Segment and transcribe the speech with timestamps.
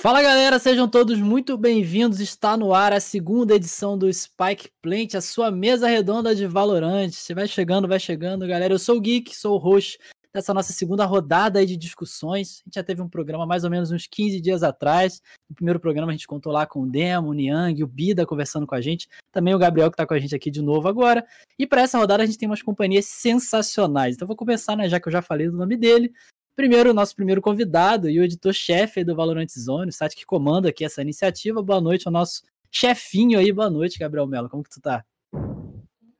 [0.00, 2.20] Fala galera, sejam todos muito bem-vindos.
[2.20, 7.10] Está no ar a segunda edição do Spike Plant, a sua mesa redonda de Valorant.
[7.10, 8.72] Você vai chegando, vai chegando, galera.
[8.72, 9.98] Eu sou o Geek, sou o host
[10.32, 12.62] dessa nossa segunda rodada de discussões.
[12.62, 15.20] A gente já teve um programa mais ou menos uns 15 dias atrás.
[15.50, 18.66] No primeiro programa a gente contou lá com o Demo, o Niang, o Bida conversando
[18.66, 19.06] com a gente.
[19.30, 21.22] Também o Gabriel que está com a gente aqui de novo agora.
[21.58, 24.14] E para essa rodada a gente tem umas companhias sensacionais.
[24.14, 26.10] Então vou começar, né, já que eu já falei do nome dele.
[26.56, 30.68] Primeiro, o nosso primeiro convidado e o editor-chefe do Valorant Zone, o site que comanda
[30.68, 31.62] aqui essa iniciativa.
[31.62, 33.52] Boa noite ao nosso chefinho aí.
[33.52, 34.48] Boa noite, Gabriel Mello.
[34.48, 35.04] Como que tu tá?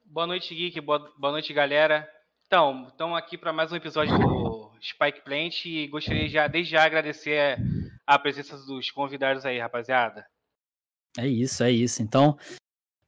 [0.04, 0.80] Boa noite, Geek.
[0.80, 2.08] Boa, boa noite, galera.
[2.46, 6.84] Então, estamos aqui para mais um episódio do Spike Plant e gostaria já, desde já,
[6.84, 7.58] agradecer
[8.06, 10.26] a presença dos convidados aí, rapaziada.
[11.16, 12.02] É isso, é isso.
[12.02, 12.36] Então,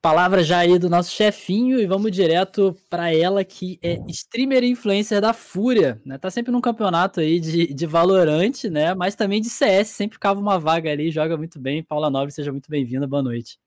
[0.03, 4.71] palavra já aí do nosso chefinho e vamos direto para ela que é streamer e
[4.71, 6.19] influencer da Fúria, né?
[6.19, 8.95] Tá sempre num campeonato aí de, de Valorante, né?
[8.95, 11.85] Mas também de CS, sempre cava uma vaga ali, joga muito bem.
[11.85, 13.59] Paula Nobre, seja muito bem-vinda, boa noite.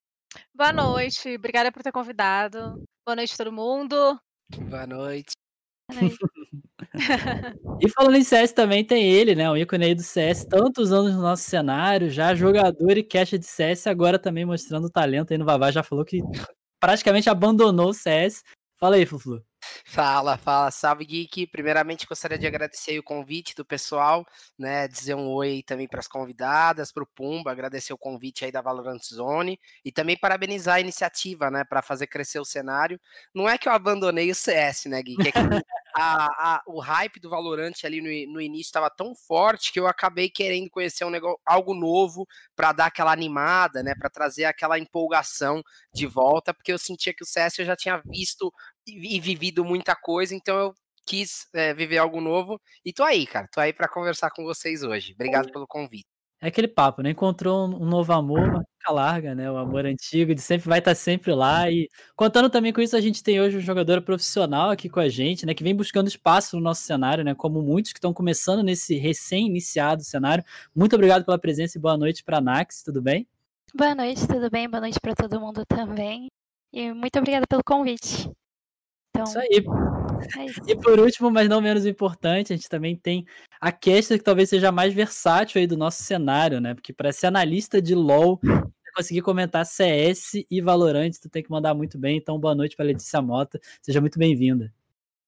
[0.54, 2.84] Boa noite, obrigada por ter convidado.
[3.06, 4.20] Boa noite todo mundo.
[4.70, 5.45] Boa noite.
[7.82, 9.50] e falando em CS também tem ele, né?
[9.50, 13.46] O ícone aí do CS, tantos anos no nosso cenário, já jogador e cache de
[13.46, 15.72] CS, agora também mostrando talento aí no Vavá.
[15.72, 16.20] Já falou que
[16.80, 18.44] praticamente abandonou o CS.
[18.78, 19.42] Fala aí, Fuflu.
[19.86, 21.48] Fala, fala, salve Geek.
[21.48, 24.26] Primeiramente gostaria de agradecer o convite do pessoal,
[24.58, 24.88] né?
[24.88, 28.62] Dizer um oi também para as convidadas, para o Pumba, agradecer o convite aí da
[28.62, 31.64] Valorant Zone e também parabenizar a iniciativa, né?
[31.64, 33.00] Para fazer crescer o cenário.
[33.34, 35.28] Não é que eu abandonei o CS, né, Geek?
[35.28, 35.40] É que
[35.96, 39.88] a, a, o hype do Valorant ali no, no início estava tão forte que eu
[39.88, 43.94] acabei querendo conhecer um negócio, algo novo para dar aquela animada, né?
[43.98, 48.02] Para trazer aquela empolgação de volta, porque eu sentia que o CS eu já tinha
[48.06, 48.52] visto
[48.86, 50.74] e vivido muita coisa, então eu
[51.06, 52.60] quis é, viver algo novo.
[52.84, 53.48] E tô aí, cara.
[53.48, 55.14] Tô aí para conversar com vocês hoje.
[55.14, 56.15] Obrigado pelo convite.
[56.46, 57.10] É aquele papo, né?
[57.10, 59.50] Encontrou um novo amor, mas fica larga, né?
[59.50, 61.72] O amor antigo de sempre vai estar tá sempre lá.
[61.72, 65.10] E contando também com isso, a gente tem hoje um jogador profissional aqui com a
[65.10, 65.56] gente, né?
[65.56, 67.34] Que vem buscando espaço no nosso cenário, né?
[67.34, 70.44] Como muitos que estão começando nesse recém-iniciado cenário.
[70.76, 73.28] Muito obrigado pela presença e boa noite para a Nax, tudo bem?
[73.74, 74.70] Boa noite, tudo bem?
[74.70, 76.28] Boa noite para todo mundo também.
[76.72, 78.30] E muito obrigada pelo convite.
[79.10, 79.66] Então, isso aí.
[80.38, 80.72] É.
[80.72, 83.26] E por último, mas não menos importante, a gente também tem
[83.60, 86.74] a Kester, que talvez seja a mais versátil aí do nosso cenário, né?
[86.74, 88.40] Porque para ser analista de LoL,
[88.96, 92.18] conseguir comentar CS e Valorant, tu tem que mandar muito bem.
[92.18, 93.60] Então, boa noite para Letícia Mota.
[93.82, 94.74] Seja muito bem-vinda.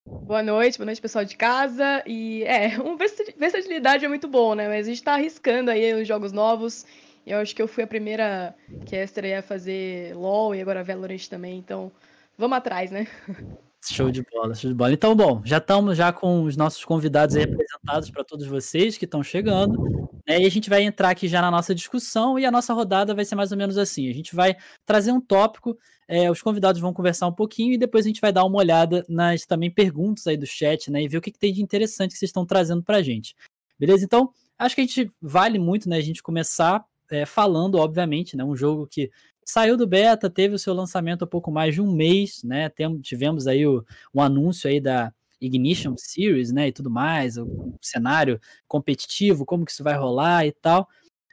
[0.06, 2.02] Boa noite, boa noite, pessoal de casa.
[2.06, 4.66] E é, uma versatilidade é muito bom, né?
[4.68, 6.86] Mas a gente tá arriscando aí os jogos novos.
[7.26, 8.54] Eu acho que eu fui a primeira
[8.90, 11.58] caster a fazer LoL e agora Valorant também.
[11.58, 11.92] Então,
[12.38, 13.06] vamos atrás, né?
[13.90, 14.92] Show de bola, show de bola.
[14.92, 19.22] Então, bom, já estamos já com os nossos convidados representados para todos vocês que estão
[19.22, 20.08] chegando.
[20.26, 20.42] Né?
[20.42, 23.24] E a gente vai entrar aqui já na nossa discussão e a nossa rodada vai
[23.24, 24.08] ser mais ou menos assim.
[24.08, 25.76] A gente vai trazer um tópico,
[26.06, 29.04] é, os convidados vão conversar um pouquinho e depois a gente vai dar uma olhada
[29.08, 31.02] nas também perguntas aí do chat, né?
[31.02, 33.34] E ver o que, que tem de interessante que vocês estão trazendo para a gente.
[33.78, 34.04] Beleza?
[34.04, 35.96] Então, acho que a gente vale muito, né?
[35.96, 38.44] A gente começar é, falando, obviamente, né?
[38.44, 39.10] Um jogo que
[39.48, 42.68] saiu do beta, teve o seu lançamento há pouco mais de um mês, né?
[42.68, 43.82] Tem, tivemos aí o,
[44.14, 45.10] anúncio aí da
[45.40, 46.68] Ignition Series, né?
[46.68, 48.38] E tudo mais, o, o cenário
[48.68, 50.86] competitivo, como que isso vai rolar e tal.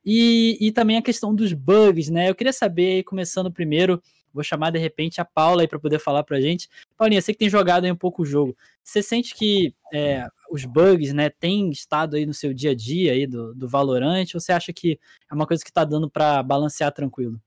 [0.05, 2.29] E, e também a questão dos bugs, né?
[2.29, 4.01] Eu queria saber, começando primeiro,
[4.33, 6.69] vou chamar de repente a Paula aí para poder falar pra gente.
[6.95, 10.63] Paulinha, você que tem jogado aí um pouco o jogo, você sente que é, os
[10.63, 14.39] bugs, né, têm estado aí no seu dia a dia aí do, do Valorant, ou
[14.39, 14.97] você acha que
[15.29, 17.41] é uma coisa que tá dando para balancear tranquilo?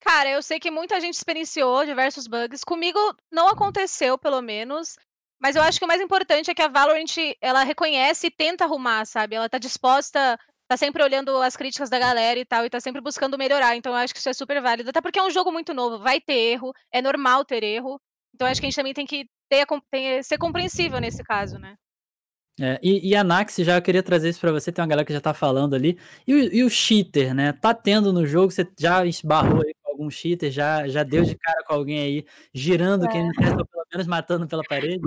[0.00, 2.62] Cara, eu sei que muita gente experienciou diversos bugs.
[2.62, 2.98] Comigo
[3.32, 4.96] não aconteceu, pelo menos.
[5.40, 8.64] Mas eu acho que o mais importante é que a Valorant, ela reconhece e tenta
[8.64, 9.34] arrumar, sabe?
[9.34, 10.38] Ela tá disposta,
[10.68, 13.76] tá sempre olhando as críticas da galera e tal, e tá sempre buscando melhorar.
[13.76, 14.90] Então eu acho que isso é super válido.
[14.90, 18.00] Até porque é um jogo muito novo, vai ter erro, é normal ter erro.
[18.34, 21.58] Então eu acho que a gente também tem que ter, ter, ser compreensível nesse caso,
[21.58, 21.76] né?
[22.60, 25.04] É, e, e a Nax, já eu queria trazer isso para você, tem uma galera
[25.04, 25.98] que já tá falando ali.
[26.26, 27.52] E, e, o cheater, né?
[27.52, 31.36] Tá tendo no jogo, você já esbarrou aí com algum cheater, já, já deu de
[31.36, 33.08] cara com alguém aí, girando, é.
[33.08, 35.02] quem não quer, pelo menos matando pela parede?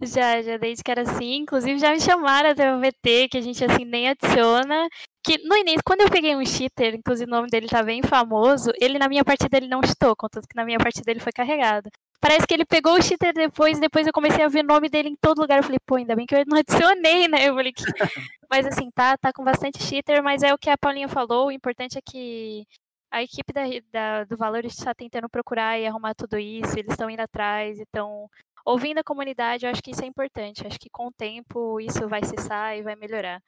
[0.00, 1.36] Já, já desde que era assim.
[1.36, 4.88] Inclusive já me chamaram até o VT, que a gente assim nem adiciona.
[5.24, 8.70] Que no início, quando eu peguei um cheater, inclusive o nome dele tá bem famoso,
[8.80, 11.90] ele na minha partida ele não estou, contanto que na minha partida ele foi carregado.
[12.20, 15.08] Parece que ele pegou o cheater depois, depois eu comecei a ver o nome dele
[15.08, 15.58] em todo lugar.
[15.58, 17.48] Eu falei, pô, ainda bem que eu não adicionei, né?
[17.48, 17.84] Eu falei que...
[18.50, 21.48] Mas assim, tá, tá com bastante cheater, mas é o que a Paulinha falou.
[21.48, 22.64] O importante é que
[23.10, 27.10] a equipe da, da, do Valor está tentando procurar e arrumar tudo isso, eles estão
[27.10, 28.28] indo atrás, então
[28.66, 30.66] ouvindo a comunidade, eu acho que isso é importante.
[30.66, 33.40] Acho que com o tempo isso vai cessar e vai melhorar.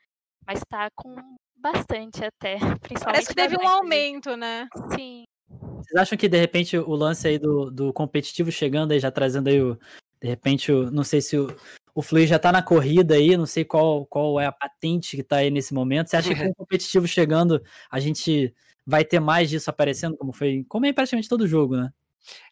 [0.47, 1.15] Mas tá com
[1.57, 2.57] bastante até.
[2.81, 4.69] Principalmente Parece que teve um aumento, né?
[4.97, 5.25] Sim.
[5.49, 9.49] Vocês acham que de repente o lance aí do, do competitivo chegando aí, já trazendo
[9.49, 9.79] aí o.
[10.21, 11.55] De repente, o, não sei se o,
[11.95, 15.23] o Flui já tá na corrida aí, não sei qual, qual é a patente que
[15.23, 16.09] tá aí nesse momento.
[16.09, 18.53] Você acha que com o competitivo chegando, a gente
[18.85, 20.65] vai ter mais disso aparecendo, como foi.
[20.69, 21.93] Como é praticamente todo jogo, né?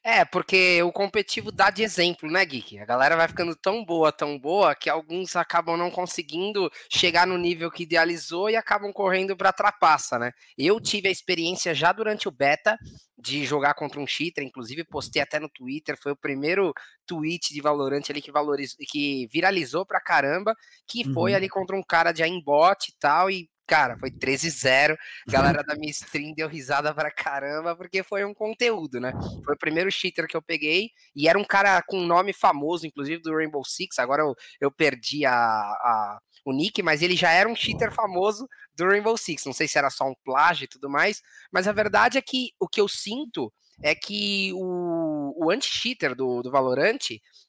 [0.02, 2.78] É, porque o competitivo dá de exemplo, né, Geek?
[2.78, 7.36] A galera vai ficando tão boa, tão boa, que alguns acabam não conseguindo chegar no
[7.36, 10.32] nível que idealizou e acabam correndo para trapaça, né?
[10.56, 12.78] Eu tive a experiência já durante o beta
[13.18, 16.72] de jogar contra um cheater, inclusive postei até no Twitter, foi o primeiro
[17.06, 20.54] tweet de Valorant ali que valorizou, que viralizou pra caramba,
[20.86, 21.36] que foi Uhum.
[21.36, 24.96] ali contra um cara de aimbot e tal, e cara, foi 13-0.
[25.28, 29.12] Galera da minha stream deu risada pra caramba, porque foi um conteúdo, né?
[29.44, 32.86] Foi o primeiro cheater que eu peguei, e era um cara com um nome famoso,
[32.86, 37.30] inclusive do Rainbow Six, agora eu, eu perdi a, a- o nick, mas ele já
[37.32, 39.44] era um cheater famoso do Rainbow Six.
[39.44, 41.20] Não sei se era só um plágio e tudo mais,
[41.52, 43.52] mas a verdade é que o que eu sinto
[43.82, 46.98] é que o, o anti-cheater do, do Valorant,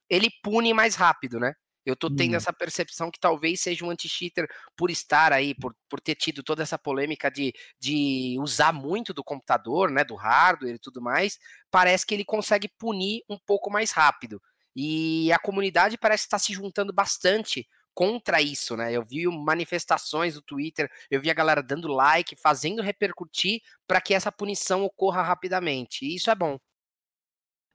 [0.10, 1.54] ele pune mais rápido, né?
[1.88, 2.36] Eu tô tendo Hum.
[2.36, 6.62] essa percepção que talvez seja um anti-cheater por estar aí, por, por ter tido toda
[6.64, 11.40] essa polêmica de, de usar muito do computador, né, do hardware e tudo mais,
[11.72, 14.42] parece que ele consegue punir um pouco mais rápido.
[14.76, 18.94] E a comunidade parece estar se juntando bastante contra isso, né?
[18.94, 24.14] Eu vi manifestações no Twitter, eu vi a galera dando like, fazendo repercutir para que
[24.14, 26.06] essa punição ocorra rapidamente.
[26.06, 26.60] E isso é bom.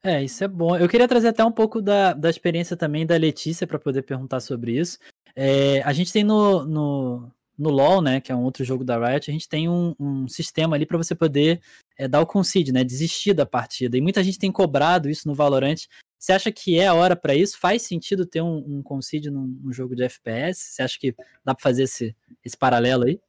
[0.04, 0.76] É, isso é bom.
[0.76, 4.40] Eu queria trazer até um pouco da, da experiência também da Letícia para poder perguntar
[4.40, 4.98] sobre isso.
[5.36, 8.98] É, a gente tem no, no, no LoL, né, que é um outro jogo da
[8.98, 11.60] Riot, a gente tem um, um sistema ali para você poder
[11.96, 13.96] é, dar o concede, né, desistir da partida.
[13.96, 15.86] E muita gente tem cobrado isso no Valorant.
[16.18, 17.58] Você acha que é a hora para isso?
[17.58, 20.74] Faz sentido ter um, um concede num, num jogo de FPS?
[20.74, 21.14] Você acha que
[21.44, 23.20] dá para fazer esse, esse paralelo aí?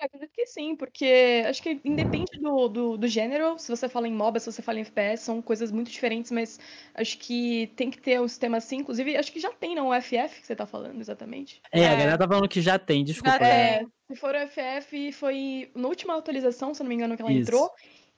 [0.00, 4.08] Eu acredito que sim, porque acho que independe do, do, do gênero, se você fala
[4.08, 6.58] em MOBA, se você fala em FPS, são coisas muito diferentes, mas
[6.94, 8.78] acho que tem que ter um sistema assim.
[8.78, 11.62] Inclusive, acho que já tem, não, o FF que você tá falando, exatamente.
[11.72, 11.96] É, a É.
[11.96, 13.30] galera tá falando que já tem, desculpa.
[13.30, 13.48] Já tem.
[13.48, 17.22] É, se for o FF, foi na última atualização, se eu não me engano, que
[17.22, 17.42] ela Isso.
[17.42, 17.70] entrou.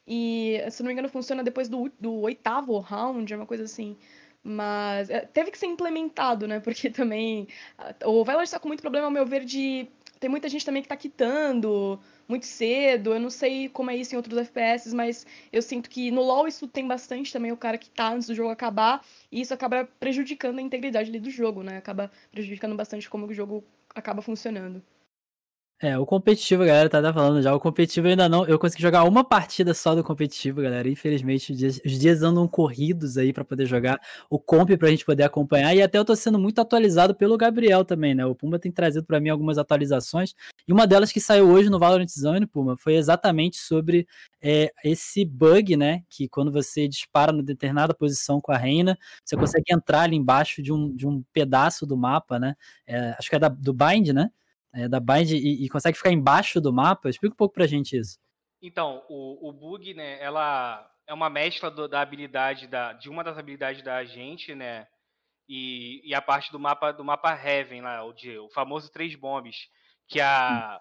[0.06, 3.64] E, se eu não me engano, funciona depois do, do oitavo round, é uma coisa
[3.64, 3.96] assim.
[4.42, 6.60] Mas é, teve que ser implementado, né?
[6.64, 7.48] Porque também.
[8.04, 9.88] O Valorant tá com muito problema, ao meu ver, de.
[10.18, 11.98] Tem muita gente também que tá quitando
[12.28, 13.14] muito cedo.
[13.14, 16.48] Eu não sei como é isso em outros FPS, mas eu sinto que no LoL
[16.48, 19.04] isso tem bastante também, o cara quitar antes do jogo acabar.
[19.30, 21.76] E isso acaba prejudicando a integridade do jogo, né?
[21.78, 23.64] Acaba prejudicando bastante como o jogo
[23.94, 24.82] acaba funcionando.
[25.78, 27.54] É, o competitivo, galera tá até falando já.
[27.54, 28.46] O competitivo ainda não.
[28.46, 30.88] Eu consegui jogar uma partida só do competitivo, galera.
[30.88, 34.00] Infelizmente, os dias, os dias andam corridos aí pra poder jogar
[34.30, 35.74] o comp pra gente poder acompanhar.
[35.76, 38.24] E até eu tô sendo muito atualizado pelo Gabriel também, né?
[38.24, 40.34] O Puma tem trazido pra mim algumas atualizações.
[40.66, 44.06] E uma delas que saiu hoje no Valorant Zone, Puma, foi exatamente sobre
[44.40, 46.00] é, esse bug, né?
[46.08, 50.62] Que quando você dispara numa determinada posição com a reina, você consegue entrar ali embaixo
[50.62, 52.54] de um, de um pedaço do mapa, né?
[52.86, 54.30] É, acho que é da- do Bind, né?
[54.76, 57.08] É, da Bind e, e consegue ficar embaixo do mapa.
[57.08, 58.18] Explica um pouco pra gente isso.
[58.62, 63.22] Então, o, o bug, né, ela é uma mescla do- da habilidade da, de uma
[63.24, 64.86] das habilidades da gente, né,
[65.48, 69.14] e, e a parte do mapa do mapa Heaven lá, o, de, o famoso três
[69.14, 69.56] bombs,
[70.08, 70.80] que a,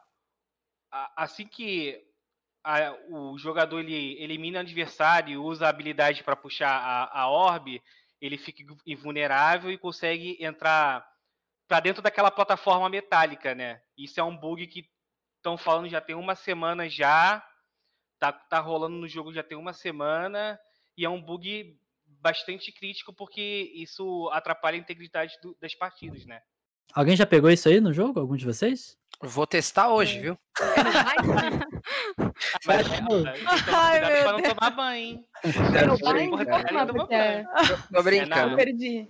[0.92, 2.01] a- assim que
[2.64, 7.30] a- o jogador ele elimina o adversário e usa a habilidade para puxar a, a
[7.30, 7.81] orbe,
[8.19, 11.06] ele fica invulnerável e consegue entrar
[11.68, 13.81] para dentro daquela plataforma metálica, né?
[13.98, 14.86] Isso é um bug que
[15.38, 17.44] estão falando já tem uma semana já,
[18.19, 20.60] tá, tá rolando no jogo já tem uma semana,
[20.98, 21.78] e é um bug
[22.22, 26.42] bastante crítico porque isso atrapalha a integridade do- das partidas, né?
[26.94, 28.19] Alguém já pegou isso aí no jogo?
[28.19, 28.95] Algum de vocês?
[29.22, 30.22] Vou testar hoje, É.
[30.22, 30.38] viu?
[30.60, 33.34] É Vai, é, tomar
[33.74, 34.54] Ai, meu pra não Deus.
[34.54, 35.26] tomar banho, hein?
[35.44, 36.10] É no Tô
[38.00, 38.04] é?
[38.04, 38.56] Brincando.
[38.56, 39.10] Perdi.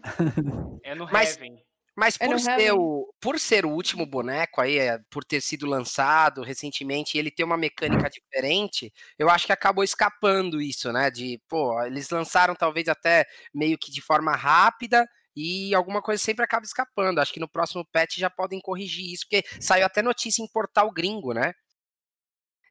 [0.83, 1.61] É no Mas- Heaven.
[1.95, 6.41] Mas por ser, o, por ser o último boneco aí, é, por ter sido lançado
[6.41, 11.09] recentemente e ele ter uma mecânica diferente, eu acho que acabou escapando isso, né?
[11.09, 16.43] De, pô, eles lançaram talvez até meio que de forma rápida e alguma coisa sempre
[16.43, 17.19] acaba escapando.
[17.19, 20.91] Acho que no próximo patch já podem corrigir isso, porque saiu até notícia em portal
[20.91, 21.53] gringo, né?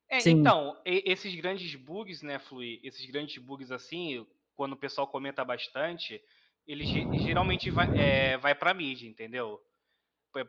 [0.07, 2.79] É, então, esses grandes bugs, né, Flui?
[2.85, 6.23] Esses grandes bugs assim, quando o pessoal comenta bastante,
[6.67, 9.61] ele ge- geralmente vai, é, vai pra mídia, entendeu?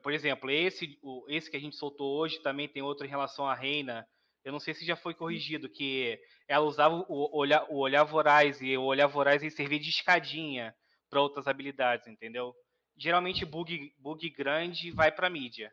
[0.01, 3.45] Por, exemplo, esse, o- esse que a gente soltou hoje também tem outro em relação
[3.48, 4.07] à Reina.
[4.43, 8.62] Eu não sei se já foi corrigido, que ela usava o olhar, o olhar voraz
[8.62, 10.74] e o olhar voraz servia de escadinha
[11.10, 12.53] para outras habilidades, entendeu?
[12.98, 15.72] Geralmente bug, bug grande vai pra mídia.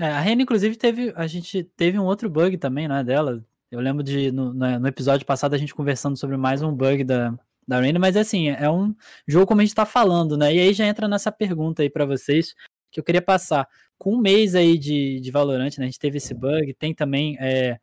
[0.00, 1.12] É, a Rena, inclusive, teve.
[1.16, 3.44] A gente teve um outro bug também, não é dela?
[3.70, 7.36] Eu lembro de, no, no episódio passado, a gente conversando sobre mais um bug da,
[7.68, 8.94] da Rena, mas assim, é um
[9.26, 10.54] jogo como a gente tá falando, né?
[10.54, 12.54] E aí já entra nessa pergunta aí para vocês,
[12.90, 13.68] que eu queria passar.
[13.98, 15.84] Com um mês aí de, de Valorant, né?
[15.84, 17.78] A gente teve esse bug, tem também é,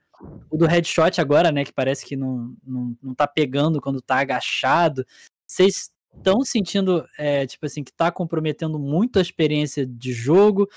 [0.49, 1.63] o do headshot agora, né?
[1.63, 5.05] Que parece que não, não, não tá pegando quando tá agachado.
[5.45, 10.67] Vocês estão sentindo, é, tipo assim, que tá comprometendo muito a experiência de jogo?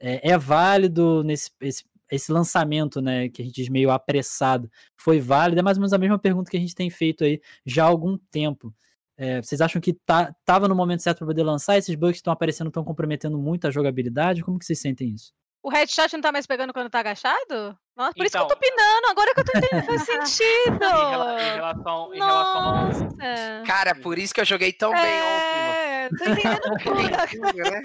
[0.00, 5.20] É, é válido nesse esse, esse, lançamento, né, que a gente diz meio apressado, foi
[5.20, 5.60] válido?
[5.60, 7.88] É mais ou menos a mesma pergunta que a gente tem feito aí já há
[7.88, 8.74] algum tempo.
[9.16, 11.76] É, vocês acham que tá, tava no momento certo para poder lançar?
[11.76, 14.42] Esses bugs que estão aparecendo estão comprometendo muito a jogabilidade?
[14.42, 15.32] Como que vocês sentem isso?
[15.60, 17.76] O headshot não tá mais pegando quando tá agachado?
[17.96, 20.02] Nossa, por então, isso que eu tô então pinando, agora que eu tô entendendo, faz
[20.28, 20.84] sentido.
[20.84, 22.92] Em relação, em Nossa.
[22.92, 25.02] relação Cara, por isso que eu joguei tão é...
[25.02, 25.87] bem ontem.
[26.08, 26.60] Tô entendendo
[27.30, 27.70] tudo.
[27.70, 27.82] né?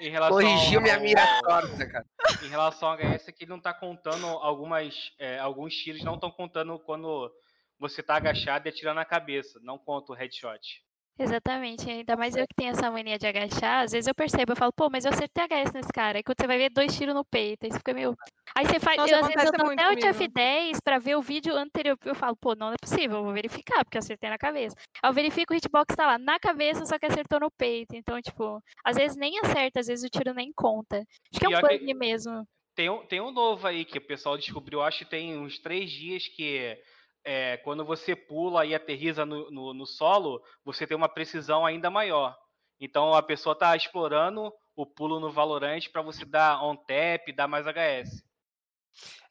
[0.00, 2.06] Em relação, Corrigiu minha mira torta, cara.
[2.42, 5.12] Em relação ao HS, que ele não tá contando algumas.
[5.18, 7.30] É, alguns tiros não estão contando quando
[7.78, 9.58] você tá agachado e atirando na cabeça.
[9.62, 10.82] Não conta o headshot.
[11.20, 14.56] Exatamente, ainda mais eu que tenho essa mania de agachar, às vezes eu percebo, eu
[14.56, 16.16] falo, pô, mas eu acertei HS nesse cara.
[16.16, 18.16] Aí quando você vai ver dois tiros no peito, aí você fica meio.
[18.56, 18.96] Aí você faz.
[18.96, 21.98] Nossa, eu, às vezes eu dou até o TF10 pra ver o vídeo anterior.
[22.06, 24.74] Eu falo, pô, não é possível, eu vou verificar, porque eu acertei na cabeça.
[25.02, 27.94] Aí eu verifico o hitbox tá lá na cabeça, só que acertou no peito.
[27.94, 31.04] Então, tipo, às vezes nem acerta, às vezes o tiro nem conta.
[31.30, 32.48] Acho que é um bug mesmo.
[32.74, 35.90] Tem um, tem um novo aí que o pessoal descobriu, acho que tem uns três
[35.90, 36.78] dias que
[37.24, 41.90] é, quando você pula e aterriza no, no, no, solo, você tem uma precisão ainda
[41.90, 42.36] maior.
[42.80, 47.46] Então a pessoa está explorando o pulo no Valorant para você dar on tap, dar
[47.46, 48.24] mais HS.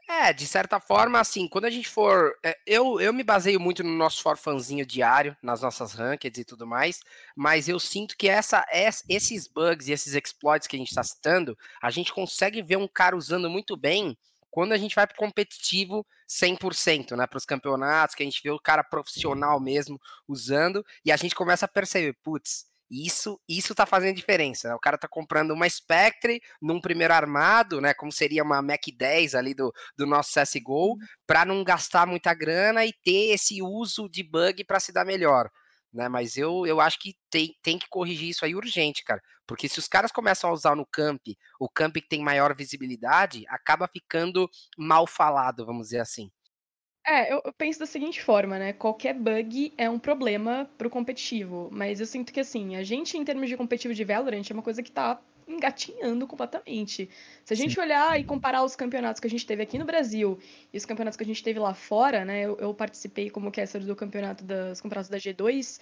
[0.08, 2.36] É, de certa forma, assim, quando a gente for.
[2.44, 6.66] É, eu, eu me baseio muito no nosso forfanzinho diário, nas nossas rankeds e tudo
[6.66, 7.00] mais,
[7.36, 8.66] mas eu sinto que essa,
[9.08, 12.88] esses bugs e esses exploits que a gente está citando, a gente consegue ver um
[12.88, 14.18] cara usando muito bem
[14.50, 18.52] quando a gente vai para competitivo 100%, né, para os campeonatos, que a gente vê
[18.52, 23.86] o cara profissional mesmo usando, e a gente começa a perceber, putz, isso, isso tá
[23.86, 24.70] fazendo diferença.
[24.70, 24.76] Né?
[24.76, 27.94] O cara tá comprando uma Spectre num primeiro armado, né?
[27.94, 30.98] Como seria uma Mac 10 ali do, do nosso CSGO, uhum.
[31.28, 35.50] para não gastar muita grana e ter esse uso de bug para se dar melhor
[35.94, 36.08] né?
[36.08, 39.22] Mas eu, eu acho que tem, tem que corrigir isso aí urgente, cara.
[39.48, 41.22] Porque se os caras começam a usar no camp,
[41.60, 46.32] o camp que tem maior visibilidade, acaba ficando mal falado, vamos dizer assim.
[47.06, 48.74] É, eu, eu penso da seguinte forma, né?
[48.74, 51.70] Qualquer bug é um problema pro competitivo.
[51.72, 54.62] Mas eu sinto que, assim, a gente, em termos de competitivo de Valorant, é uma
[54.62, 55.20] coisa que tá
[55.50, 57.10] engatinhando completamente.
[57.44, 57.82] Se a gente Sim.
[57.82, 60.38] olhar e comparar os campeonatos que a gente teve aqui no Brasil
[60.72, 62.42] e os campeonatos que a gente teve lá fora, né?
[62.42, 65.80] Eu, eu participei como caster do campeonato das campeonatos da G2.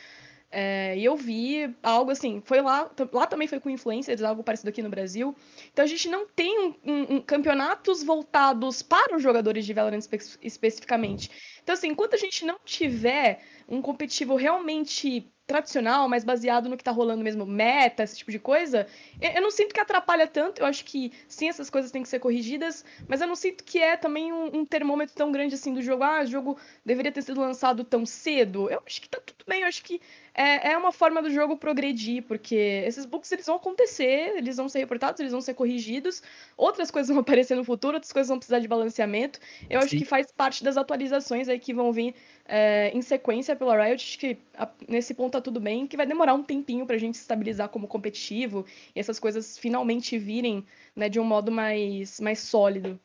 [0.49, 4.69] É, e eu vi algo assim, foi lá, lá também foi com influencers, algo parecido
[4.69, 5.35] aqui no Brasil.
[5.73, 9.99] Então a gente não tem um, um, um campeonatos voltados para os jogadores de Valorant
[9.99, 11.29] espe especificamente.
[11.61, 16.83] Então, assim, enquanto a gente não tiver um competitivo realmente tradicional, mais baseado no que
[16.83, 18.85] tá rolando mesmo, meta, esse tipo de coisa,
[19.19, 20.59] eu não sinto que atrapalha tanto.
[20.59, 23.79] Eu acho que sim, essas coisas têm que ser corrigidas, mas eu não sinto que
[23.79, 26.03] é também um, um termômetro tão grande assim do jogo.
[26.03, 28.69] Ah, o jogo deveria ter sido lançado tão cedo.
[28.69, 30.01] Eu acho que tá tudo bem, eu acho que
[30.37, 34.69] é, é uma forma do jogo progredir, porque esses bugs eles vão acontecer, eles vão
[34.69, 36.21] ser reportados, eles vão ser corrigidos,
[36.55, 39.39] outras coisas vão aparecer no futuro, outras coisas vão precisar de balanceamento.
[39.69, 39.87] Eu sim.
[39.87, 42.13] acho que faz parte das atualizações aí que vão vir
[42.47, 46.33] é, em sequência pela Riot, que a, nesse ponto tá tudo bem, que vai demorar
[46.33, 51.19] um tempinho pra gente se estabilizar como competitivo e essas coisas finalmente virem né, de
[51.19, 52.99] um modo mais, mais sólido.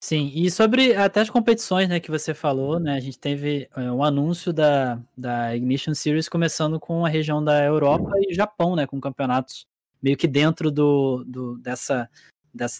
[0.00, 3.90] Sim, e sobre até as competições né, que você falou, né, a gente teve é,
[3.90, 8.86] um anúncio da, da Ignition Series começando com a região da Europa e Japão, né,
[8.86, 9.66] com campeonatos
[10.00, 12.08] meio que dentro do, do dessa,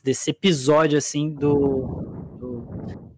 [0.04, 2.17] desse episódio assim do,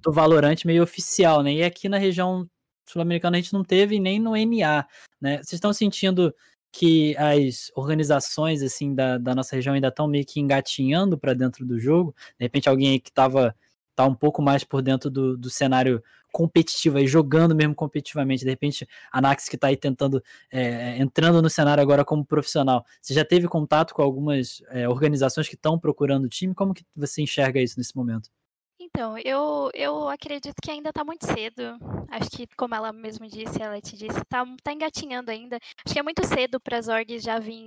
[0.02, 1.54] do Valorant meio oficial, né?
[1.54, 2.48] E aqui na região
[2.86, 4.86] sul-americana a gente não teve nem no NA,
[5.20, 5.36] né?
[5.36, 6.34] Vocês estão sentindo
[6.72, 11.64] que as organizações assim da, da nossa região ainda estão meio que engatinhando para dentro
[11.66, 12.14] do jogo?
[12.38, 13.54] De repente alguém que estava
[13.94, 16.02] tá um pouco mais por dentro do, do cenário
[16.32, 21.42] competitivo aí, jogando mesmo competitivamente, de repente a Nax que está aí tentando, é, entrando
[21.42, 25.78] no cenário agora como profissional, você já teve contato com algumas é, organizações que estão
[25.78, 26.54] procurando time?
[26.54, 28.30] Como que você enxerga isso nesse momento?
[28.94, 31.78] Então, eu, eu acredito que ainda está muito cedo.
[32.10, 35.58] Acho que, como ela mesmo disse, ela te disse, está tá engatinhando ainda.
[35.84, 37.66] Acho que é muito cedo para as orgs já vir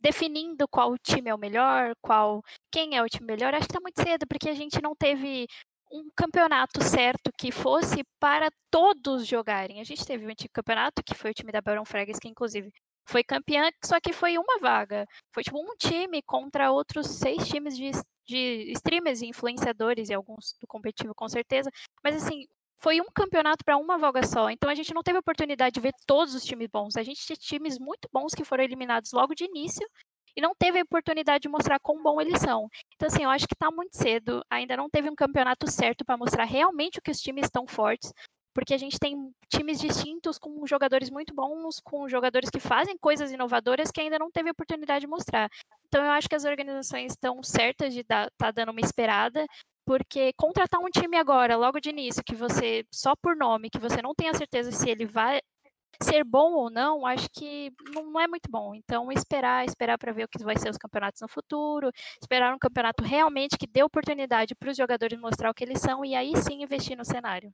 [0.00, 2.42] definindo qual time é o melhor, qual
[2.72, 3.54] quem é o time melhor.
[3.54, 5.46] Acho que está muito cedo, porque a gente não teve
[5.92, 9.80] um campeonato certo que fosse para todos jogarem.
[9.80, 12.70] A gente teve um antigo campeonato, que foi o time da Baron Frags, que inclusive
[13.06, 15.06] foi campeã, só que foi uma vaga.
[15.34, 17.90] Foi tipo um time contra outros seis times de,
[18.26, 21.70] de streamers e influenciadores e alguns do competitivo com certeza.
[22.02, 24.50] Mas assim, foi um campeonato para uma vaga só.
[24.50, 26.96] Então a gente não teve oportunidade de ver todos os times bons.
[26.96, 29.86] A gente tinha times muito bons que foram eliminados logo de início
[30.36, 32.68] e não teve a oportunidade de mostrar quão bom eles são.
[32.94, 36.16] Então, assim, eu acho que está muito cedo, ainda não teve um campeonato certo para
[36.16, 38.12] mostrar realmente o que os times estão fortes,
[38.54, 43.32] porque a gente tem times distintos com jogadores muito bons, com jogadores que fazem coisas
[43.32, 45.48] inovadoras que ainda não teve oportunidade de mostrar.
[45.86, 49.46] Então, eu acho que as organizações estão certas de estar tá dando uma esperada,
[49.84, 54.00] porque contratar um time agora, logo de início, que você, só por nome, que você
[54.00, 55.40] não tem certeza se ele vai
[56.02, 58.74] ser bom ou não, acho que não é muito bom.
[58.74, 61.90] Então, esperar, esperar para ver o que vai ser os campeonatos no futuro,
[62.20, 66.04] esperar um campeonato realmente que dê oportunidade para os jogadores mostrar o que eles são
[66.04, 67.52] e aí sim investir no cenário.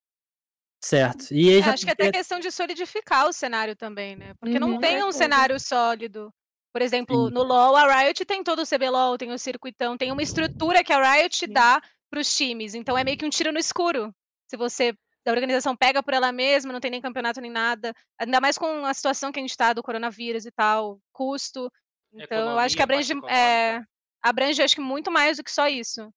[0.81, 1.33] Certo.
[1.33, 4.35] E aí É, já acho que até questão de solidificar o cenário também, né?
[4.41, 4.79] Porque não Uhum.
[4.81, 5.19] tem um Certeza.
[5.19, 6.33] cenário sólido.
[6.73, 7.35] Por exemplo, Sim.
[7.35, 10.93] no LoL, a Riot tem todo o CBLOL, tem o circuitão, tem uma estrutura que
[10.93, 11.53] a Riot Sim.
[11.53, 11.81] dá
[12.11, 12.75] para os times.
[12.75, 14.15] Então é meio que um tiro no escuro.
[14.49, 14.95] Se você
[15.27, 17.93] a organização pega por ela mesma, não tem nem campeonato nem nada.
[18.19, 21.71] Ainda mais com a situação que a gente está do coronavírus e tal, custo.
[22.15, 23.83] Então eu acho que Economia, abrange, é,
[24.23, 26.09] abrange acho que muito mais do que só isso.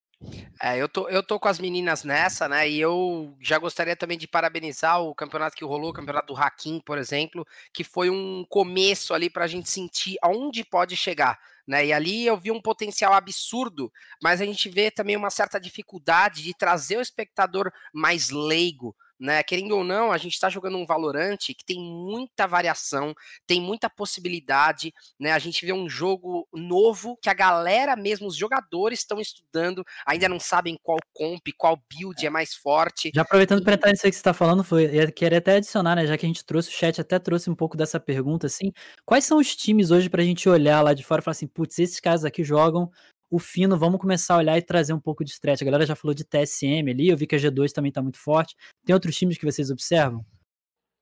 [0.61, 2.69] É, eu tô, eu tô com as meninas nessa, né?
[2.69, 6.79] E eu já gostaria também de parabenizar o campeonato que rolou, o campeonato do Hakim,
[6.79, 11.39] por exemplo, que foi um começo ali pra gente sentir aonde pode chegar.
[11.67, 11.87] Né?
[11.87, 16.43] E ali eu vi um potencial absurdo, mas a gente vê também uma certa dificuldade
[16.43, 19.43] de trazer o espectador mais leigo, né?
[19.43, 23.13] Querendo ou não, a gente está jogando um Valorante que tem muita variação,
[23.45, 25.31] tem muita possibilidade, né?
[25.31, 30.27] A gente vê um jogo novo que a galera mesmo, os jogadores estão estudando, ainda
[30.27, 33.11] não sabem qual comp, qual build é mais forte.
[33.13, 35.95] Já aproveitando para entrar nisso aí que você está falando, foi, eu queria até adicionar,
[35.95, 36.07] né?
[36.07, 38.71] Já que a gente trouxe o chat, até trouxe um pouco dessa pergunta, assim.
[39.05, 41.47] Quais são os times hoje para a gente olhar lá de fora e falar assim,
[41.47, 42.91] putz, esses caras aqui jogam
[43.31, 45.61] o fino, vamos começar a olhar e trazer um pouco de stretch.
[45.61, 48.19] A galera já falou de TSM ali, eu vi que a G2 também tá muito
[48.19, 48.55] forte.
[48.85, 50.23] Tem outros times que vocês observam?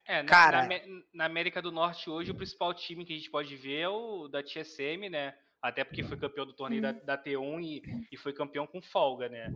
[0.07, 0.79] É, na, Cara- na
[1.13, 4.27] na América do Norte hoje, o principal time que a gente pode ver é o
[4.27, 5.33] da TSM, né?
[5.61, 9.27] Até porque foi campeão do torneio da, da T1 e, e foi campeão com folga,
[9.27, 9.51] né?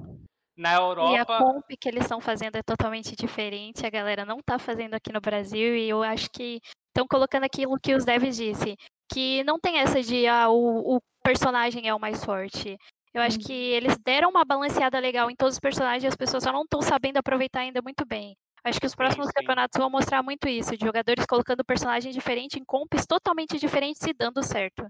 [0.56, 1.38] Na E a Europa.
[1.40, 5.22] comp que eles estão fazendo é totalmente diferente, a galera não tá fazendo aqui no
[5.22, 8.76] Brasil, e eu acho que estão colocando aquilo que os devs disse,
[9.14, 12.78] que não tem essa de ah, o, o personagem é o mais forte.
[13.14, 16.44] Eu acho que eles deram uma balanceada legal em todos os personagens e as pessoas
[16.44, 18.36] só não estão sabendo aproveitar ainda muito bem.
[18.64, 19.34] Acho que os próximos sim.
[19.34, 24.14] campeonatos vão mostrar muito isso, de jogadores colocando personagens diferentes em comps totalmente diferentes e
[24.14, 24.88] dando certo.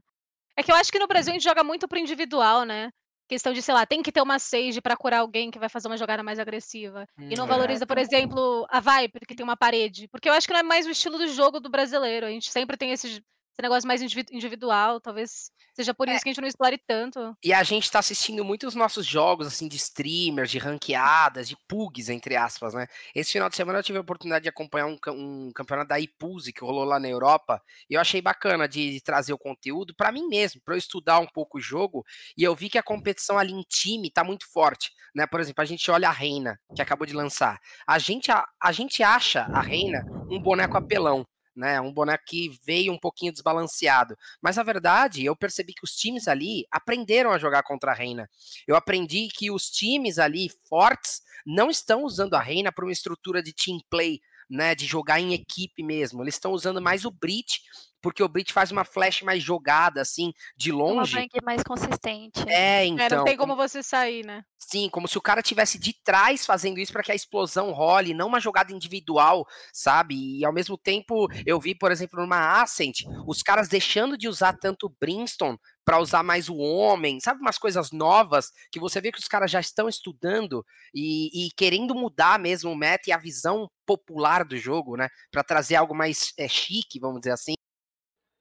[0.55, 2.91] É que eu acho que no Brasil a gente joga muito pro individual, né?
[3.27, 5.87] Questão de, sei lá, tem que ter uma Sage pra curar alguém que vai fazer
[5.87, 7.05] uma jogada mais agressiva.
[7.29, 10.07] E não Hum, valoriza, por exemplo, a Viper, que tem uma parede.
[10.09, 12.25] Porque eu acho que não é mais o estilo do jogo do brasileiro.
[12.27, 14.99] A gente sempre tem esse, esse negócio mais indivi- individual.
[14.99, 16.13] Talvez seja por É.
[16.13, 17.35] isso que a gente não explore tanto.
[17.43, 22.09] E a gente tá assistindo muitos nossos jogos, assim, de streamers, de ranqueadas, de pugs,
[22.09, 22.87] entre aspas, né?
[23.15, 26.51] Esse final de semana eu tive a oportunidade de acompanhar um, um campeonato da Ipuse
[26.51, 30.11] que rolou lá na Europa, e eu achei bacana de, de trazer o conteúdo pra
[30.11, 32.03] mim mesmo, pra eu estudar um pouco o jogo,
[32.37, 35.25] e eu vi que a competição ali em time tá muito forte, né?
[35.27, 37.59] Por exemplo, a gente olha a Reina, que acabou de lançar.
[37.85, 41.79] A gente, a, a gente acha a Reina um boneco apelão, né?
[41.79, 44.17] Um boneco que veio um pouquinho desbalanceado.
[44.41, 48.29] Mas a verdade, eu percebi que os times ali aprenderam a jogar contra a Reina.
[48.67, 53.41] Eu aprendi que os times ali fortes não estão usando a Reina para uma estrutura
[53.41, 54.21] de team play,
[54.53, 56.23] né, de jogar em equipe mesmo.
[56.23, 57.61] Eles estão usando mais o Brit,
[58.01, 61.15] porque o Brit faz uma flash mais jogada assim, de Uma longe.
[61.15, 62.43] bang mais consistente.
[62.47, 63.19] É, É, então.
[63.19, 64.43] não tem como você sair, né?
[64.59, 68.13] Sim, como se o cara tivesse de trás fazendo isso para que a explosão role,
[68.13, 70.39] não uma jogada individual, sabe?
[70.39, 74.53] E ao mesmo tempo, eu vi, por exemplo, numa Ascent, os caras deixando de usar
[74.53, 77.41] tanto o Brimstone para usar mais o homem, sabe?
[77.41, 81.93] Umas coisas novas que você vê que os caras já estão estudando e, e querendo
[81.93, 85.09] mudar mesmo o meta e a visão popular do jogo, né?
[85.31, 87.53] Para trazer algo mais é, chique, vamos dizer assim.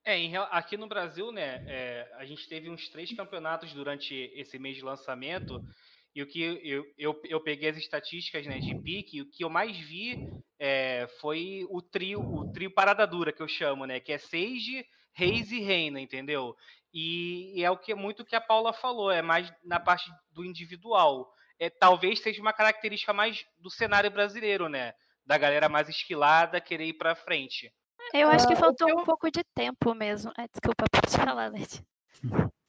[0.04, 4.58] É, em aqui no Brasil, né, é, a gente teve uns três campeonatos durante esse
[4.58, 5.64] mês de lançamento,
[6.14, 9.48] e o que eu, eu, eu peguei as estatísticas né, de pique, o que eu
[9.48, 10.28] mais vi
[10.58, 13.98] é, foi o trio, o trio parada dura, que eu chamo, né?
[13.98, 16.54] Que é Sage, Reis e Reina, entendeu?
[16.92, 20.44] E, e é o que muito que a Paula falou, é mais na parte do
[20.44, 21.32] individual.
[21.58, 24.92] É, talvez seja uma característica mais do cenário brasileiro, né?
[25.24, 27.72] Da galera mais esquilada querer ir pra frente.
[28.12, 30.32] Eu acho que Ah, faltou que um eu- pouco de tempo mesmo.
[30.36, 31.82] Ah, desculpa, pode falar, Leti.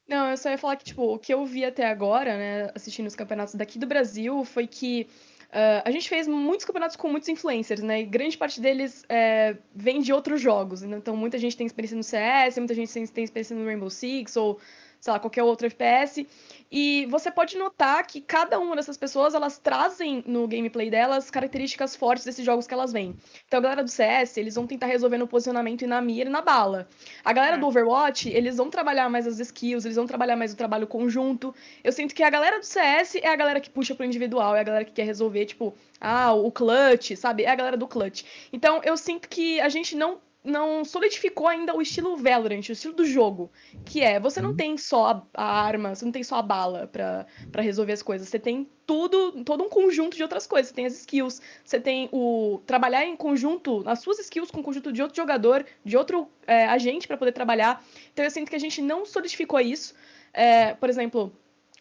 [0.06, 3.06] Não, eu só ia falar que, tipo, o que eu vi até agora, né, assistindo
[3.06, 5.08] os campeonatos daqui do Brasil, foi que
[5.54, 8.00] Uh, a gente fez muitos campeonatos com muitos influencers, né?
[8.00, 10.82] E grande parte deles é, vem de outros jogos.
[10.82, 14.58] Então, muita gente tem experiência no CS, muita gente tem experiência no Rainbow Six, ou
[15.04, 16.26] sei lá, qualquer outro FPS.
[16.72, 21.94] E você pode notar que cada uma dessas pessoas, elas trazem no gameplay delas características
[21.94, 23.14] fortes desses jogos que elas vêm.
[23.46, 26.32] Então a galera do CS, eles vão tentar resolver no posicionamento e na mira e
[26.32, 26.88] na bala.
[27.22, 30.56] A galera do Overwatch, eles vão trabalhar mais as skills, eles vão trabalhar mais o
[30.56, 31.54] trabalho conjunto.
[31.84, 34.60] Eu sinto que a galera do CS é a galera que puxa pro individual, é
[34.60, 37.42] a galera que quer resolver, tipo, ah, o clutch, sabe?
[37.42, 38.24] É a galera do clutch.
[38.50, 42.92] Então eu sinto que a gente não não solidificou ainda o estilo Valorant, o estilo
[42.92, 43.50] do jogo,
[43.82, 44.56] que é, você não uhum.
[44.56, 48.28] tem só a, a arma, você não tem só a bala para resolver as coisas,
[48.28, 52.10] você tem tudo, todo um conjunto de outras coisas, você tem as skills, você tem
[52.12, 56.28] o trabalhar em conjunto, as suas skills com o conjunto de outro jogador, de outro
[56.46, 59.94] é, agente para poder trabalhar, então eu sinto que a gente não solidificou isso,
[60.34, 61.32] é, por exemplo,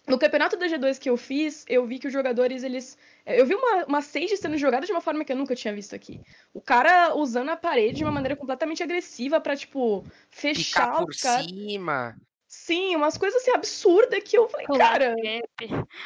[0.07, 3.45] no campeonato da G2 que eu fiz, eu vi que os jogadores, eles é, eu
[3.45, 6.19] vi uma, uma Sage sendo jogada de uma forma que eu nunca tinha visto aqui.
[6.53, 11.11] O cara usando a parede de uma maneira completamente agressiva para tipo, fechar Ficar por
[11.11, 11.43] o cara.
[11.43, 12.17] cima.
[12.55, 15.15] Sim, umas coisas assim absurdas que eu falei, cara,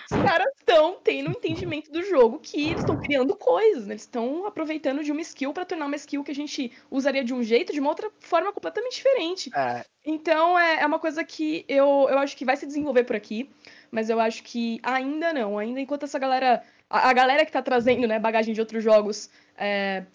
[0.10, 3.94] os caras estão tendo um entendimento do jogo que eles estão criando coisas, né?
[3.94, 7.34] Eles estão aproveitando de uma skill para tornar uma skill que a gente usaria de
[7.34, 9.52] um jeito, de uma outra forma completamente diferente.
[9.54, 9.84] É.
[10.06, 13.52] Então é, é uma coisa que eu, eu acho que vai se desenvolver por aqui,
[13.92, 15.60] mas eu acho que ainda não.
[15.60, 19.30] Ainda enquanto essa galera a, a galera que tá trazendo, né, bagagem de outros jogos,
[19.58, 20.06] é,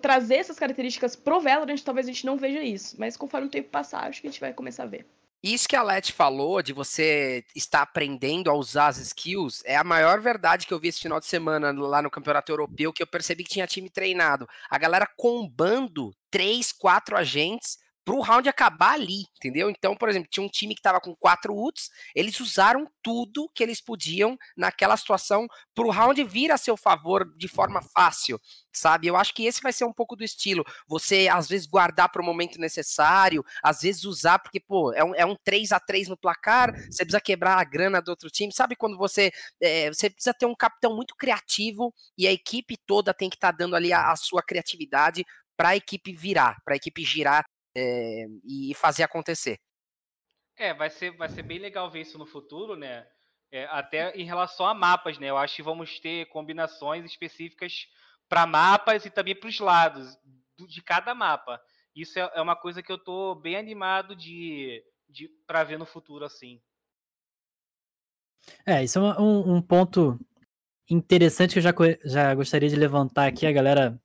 [0.00, 2.96] trazer essas características pro Valorant, talvez a gente não veja isso.
[2.98, 5.06] Mas conforme o tempo passar, acho que a gente vai começar a ver.
[5.44, 9.84] Isso que a Let falou, de você estar aprendendo a usar as skills, é a
[9.84, 13.06] maior verdade que eu vi esse final de semana lá no Campeonato Europeu, que eu
[13.06, 14.48] percebi que tinha time treinado.
[14.70, 19.70] A galera combando três, quatro agentes pro round acabar ali, entendeu?
[19.70, 23.62] Então, por exemplo, tinha um time que tava com quatro ults, eles usaram tudo que
[23.62, 28.38] eles podiam naquela situação pro round vir a seu favor de forma fácil,
[28.72, 29.06] sabe?
[29.06, 30.64] Eu acho que esse vai ser um pouco do estilo.
[30.86, 35.24] Você, às vezes, guardar pro momento necessário, às vezes usar, porque, pô, é um, é
[35.24, 38.76] um 3 a 3 no placar, você precisa quebrar a grana do outro time, sabe?
[38.76, 43.30] Quando você, é, você precisa ter um capitão muito criativo e a equipe toda tem
[43.30, 45.24] que estar tá dando ali a, a sua criatividade
[45.56, 47.44] para a equipe virar, para a equipe girar
[47.76, 49.58] é, e fazer acontecer.
[50.56, 53.06] É, vai ser, vai ser bem legal ver isso no futuro, né?
[53.50, 55.30] É, até em relação a mapas, né?
[55.30, 57.88] Eu acho que vamos ter combinações específicas
[58.28, 60.16] para mapas e também para os lados
[60.56, 61.60] do, de cada mapa.
[61.94, 65.86] Isso é, é, uma coisa que eu tô bem animado de, de para ver no
[65.86, 66.60] futuro assim.
[68.66, 70.18] É, isso é um, um ponto
[70.90, 71.72] interessante que eu já,
[72.04, 73.46] já gostaria de levantar aqui.
[73.46, 74.00] A galera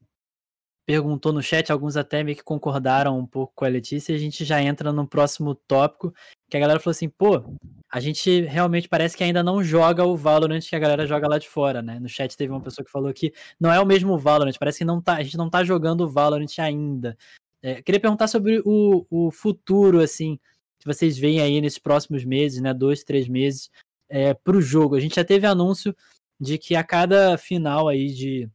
[0.89, 4.19] perguntou no chat, alguns até meio que concordaram um pouco com a Letícia, e a
[4.19, 6.11] gente já entra no próximo tópico,
[6.49, 7.43] que a galera falou assim, pô,
[7.91, 11.37] a gente realmente parece que ainda não joga o Valorant que a galera joga lá
[11.37, 11.99] de fora, né?
[11.99, 14.83] No chat teve uma pessoa que falou que não é o mesmo Valorant, parece que
[14.83, 17.15] não tá, a gente não tá jogando o Valorant ainda.
[17.61, 20.39] É, queria perguntar sobre o, o futuro, assim,
[20.79, 22.73] que vocês veem aí nesses próximos meses, né?
[22.73, 23.69] Dois, três meses,
[24.09, 24.95] é, pro jogo.
[24.95, 25.95] A gente já teve anúncio
[26.41, 28.49] de que a cada final aí de,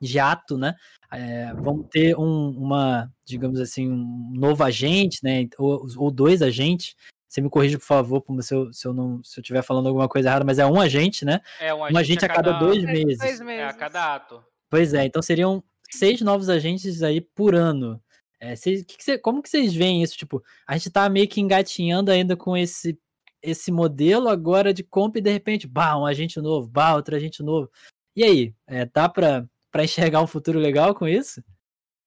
[0.00, 0.74] de ato, né?
[1.12, 5.46] é, vamos ter um, uma, digamos assim, um novo agente, né?
[5.58, 6.94] Ou, ou dois agentes.
[7.28, 10.08] Você me corrija, por favor, se eu, se eu não se eu estiver falando alguma
[10.08, 11.40] coisa errada, mas é um agente, né?
[11.60, 13.18] É um agente, um agente a, cada, a cada dois, meses.
[13.18, 13.62] dois meses.
[13.62, 14.42] É a cada ato.
[14.70, 18.00] Pois é, então seriam seis novos agentes aí por ano.
[18.38, 20.16] É, cês, que que cê, como que vocês veem isso?
[20.16, 22.98] Tipo, a gente tá meio que engatinhando ainda com esse,
[23.42, 27.42] esse modelo agora de comp e de repente, bah, um agente novo, bah, outro agente
[27.42, 27.70] novo.
[28.14, 31.42] E aí, é, dá pra, para enxergar um futuro legal com isso?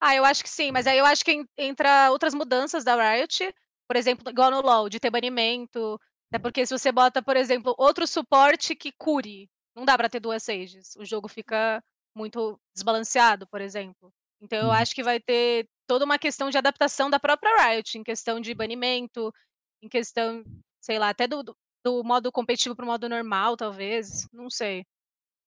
[0.00, 3.54] Ah, eu acho que sim, mas aí eu acho que entra outras mudanças da Riot,
[3.86, 5.96] por exemplo, igual no LoL, de ter banimento,
[6.28, 10.18] até porque se você bota, por exemplo, outro suporte que cure, não dá para ter
[10.18, 11.80] duas Sages, o jogo fica
[12.16, 14.12] muito desbalanceado, por exemplo.
[14.40, 14.72] Então eu uhum.
[14.72, 18.52] acho que vai ter toda uma questão de adaptação da própria Riot, em questão de
[18.52, 19.32] banimento,
[19.80, 20.42] em questão,
[20.80, 21.44] sei lá, até do,
[21.84, 24.84] do modo competitivo para o modo normal, talvez, não sei.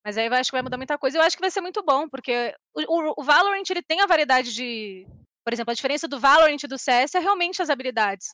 [0.05, 1.17] Mas aí eu acho que vai mudar muita coisa.
[1.17, 4.05] Eu acho que vai ser muito bom, porque o, o, o Valorant ele tem a
[4.05, 5.07] variedade de.
[5.45, 8.27] Por exemplo, a diferença do Valorant e do CS é realmente as habilidades.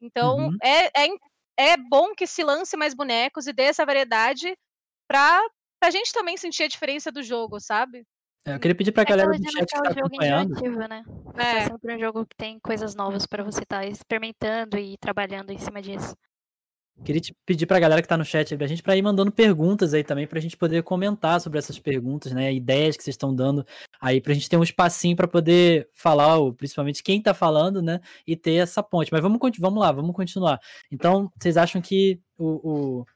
[0.00, 0.56] Então, uhum.
[0.62, 1.08] é, é,
[1.58, 4.54] é bom que se lance mais bonecos e dê essa variedade
[5.08, 5.40] pra,
[5.80, 8.04] pra gente também sentir a diferença do jogo, sabe?
[8.46, 10.54] É, eu queria pedir pra é galera do chat que tá acompanhando.
[10.88, 11.02] Né?
[11.38, 11.58] É.
[11.58, 15.50] é sempre um jogo que tem coisas novas para você estar tá experimentando e trabalhando
[15.50, 16.14] em cima disso.
[17.02, 19.32] Queria te pedir pra galera que tá no chat aí pra gente pra ir mandando
[19.32, 22.52] perguntas aí também, pra gente poder comentar sobre essas perguntas, né?
[22.52, 23.66] Ideias que vocês estão dando
[24.00, 28.00] aí, pra gente ter um espacinho para poder falar, principalmente quem tá falando, né?
[28.26, 29.12] E ter essa ponte.
[29.12, 30.60] Mas vamos, vamos lá, vamos continuar.
[30.90, 33.06] Então, vocês acham que o, o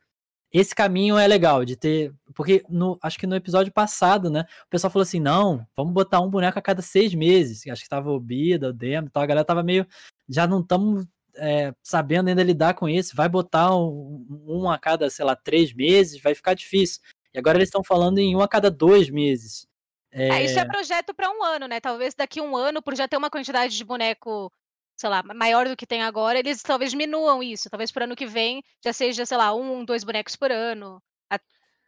[0.52, 2.12] esse caminho é legal de ter.
[2.34, 4.44] Porque no, acho que no episódio passado, né?
[4.66, 7.66] O pessoal falou assim: não, vamos botar um boneco a cada seis meses.
[7.66, 9.22] Acho que tava o Bida, o Demo e tal.
[9.22, 9.86] A galera tava meio.
[10.28, 11.06] Já não estamos
[11.38, 13.16] é, sabendo ainda lidar com isso.
[13.16, 17.00] Vai botar um, um, a cada, sei lá, três meses, vai ficar difícil.
[17.32, 19.66] E agora eles estão falando em um a cada dois meses.
[20.10, 20.28] É...
[20.28, 21.80] é isso é projeto para um ano, né?
[21.80, 24.50] Talvez daqui a um ano, por já ter uma quantidade de boneco
[24.96, 27.70] sei lá, maior do que tem agora, eles talvez diminuam isso.
[27.70, 31.00] Talvez para ano que vem já seja, sei lá, um, dois bonecos por ano.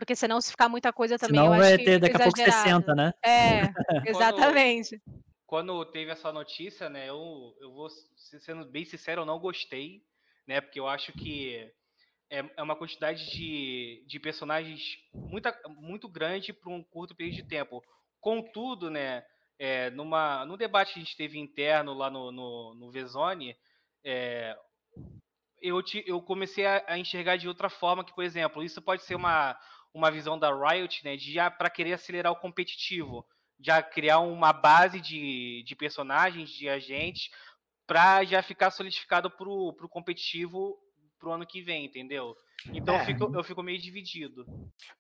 [0.01, 2.39] Porque senão, se ficar muita coisa também, senão eu vai acho ter daqui a pouco
[2.39, 3.13] 60, né?
[3.23, 3.65] É,
[4.09, 4.99] exatamente.
[4.99, 7.89] Quando, quando, teve essa notícia, né, eu, eu vou
[8.39, 10.01] sendo bem sincero, eu não gostei,
[10.47, 10.61] né?
[10.61, 11.69] Porque eu acho que
[12.31, 14.81] é, é uma quantidade de, de personagens
[15.13, 17.83] muito, muito grande para um curto período de tempo.
[18.21, 19.25] Contudo, né,
[19.59, 23.57] é, numa, num debate que a gente teve interno lá no, no, no Vezone,
[24.05, 24.57] é,
[25.61, 29.03] eu, te, eu comecei a, a, enxergar de outra forma, que, por exemplo, isso pode
[29.03, 29.59] ser uma,
[29.93, 33.27] uma visão da Riot, né, de já para querer acelerar o competitivo,
[33.63, 37.31] já criar uma base de, de personagens, de agentes,
[37.87, 40.79] para já ficar solidificado para o competitivo
[41.19, 42.35] para o ano que vem, entendeu?
[42.73, 43.01] Então é.
[43.01, 44.47] eu, fico, eu fico meio dividido.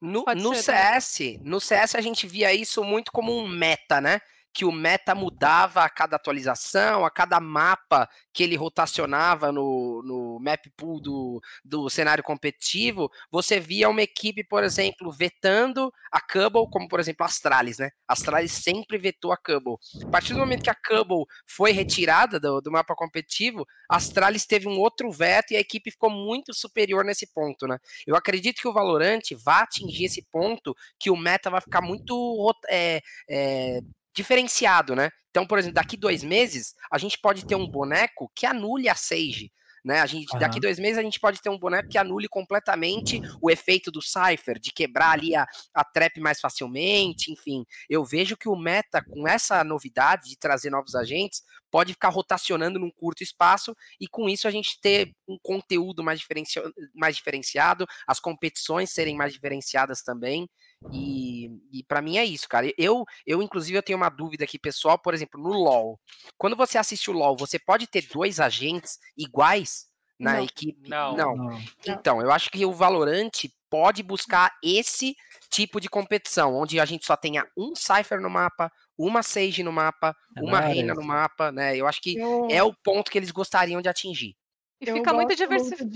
[0.00, 4.20] No, no CS, no CS a gente via isso muito como um meta, né?
[4.52, 10.38] Que o meta mudava a cada atualização, a cada mapa que ele rotacionava no, no
[10.40, 16.68] map pool do, do cenário competitivo, você via uma equipe, por exemplo, vetando a Cubble,
[16.70, 17.90] como por exemplo a Astralis, né?
[18.08, 19.76] A Astralis sempre vetou a Cubble.
[20.04, 24.46] A partir do momento que a Cubble foi retirada do, do mapa competitivo, a Astralis
[24.46, 27.78] teve um outro veto e a equipe ficou muito superior nesse ponto, né?
[28.06, 32.52] Eu acredito que o Valorant vai atingir esse ponto que o meta vai ficar muito
[32.68, 33.80] é, é,
[34.14, 35.10] diferenciado, né?
[35.30, 38.94] Então, por exemplo, daqui dois meses, a gente pode ter um boneco que anule a
[38.94, 39.50] Sage.
[39.84, 40.00] Né?
[40.00, 40.38] A gente, uhum.
[40.38, 44.02] Daqui dois meses a gente pode ter um boneco que anule completamente o efeito do
[44.02, 47.64] Cypher, de quebrar ali a, a trap mais facilmente, enfim.
[47.88, 52.78] Eu vejo que o meta, com essa novidade de trazer novos agentes, pode ficar rotacionando
[52.78, 56.60] num curto espaço e com isso a gente ter um conteúdo mais, diferenci...
[56.94, 60.48] mais diferenciado, as competições serem mais diferenciadas também.
[60.92, 62.72] E, e para mim é isso, cara.
[62.78, 66.00] Eu, eu, inclusive, eu tenho uma dúvida aqui, pessoal, por exemplo, no LoL.
[66.38, 69.86] Quando você assiste o LoL, você pode ter dois agentes iguais
[70.18, 70.44] na não.
[70.44, 70.88] equipe?
[70.88, 71.16] Não.
[71.16, 71.36] não.
[71.36, 71.62] não.
[71.86, 73.30] Então, eu acho que o Valorant
[73.68, 75.14] pode buscar esse
[75.50, 79.72] tipo de competição, onde a gente só tenha um Cypher no mapa, uma Sage no
[79.72, 81.76] mapa, é uma Reina no mapa, né?
[81.76, 82.48] Eu acho que eu...
[82.50, 84.36] é o ponto que eles gostariam de atingir.
[84.80, 85.90] E fica muito diversificado.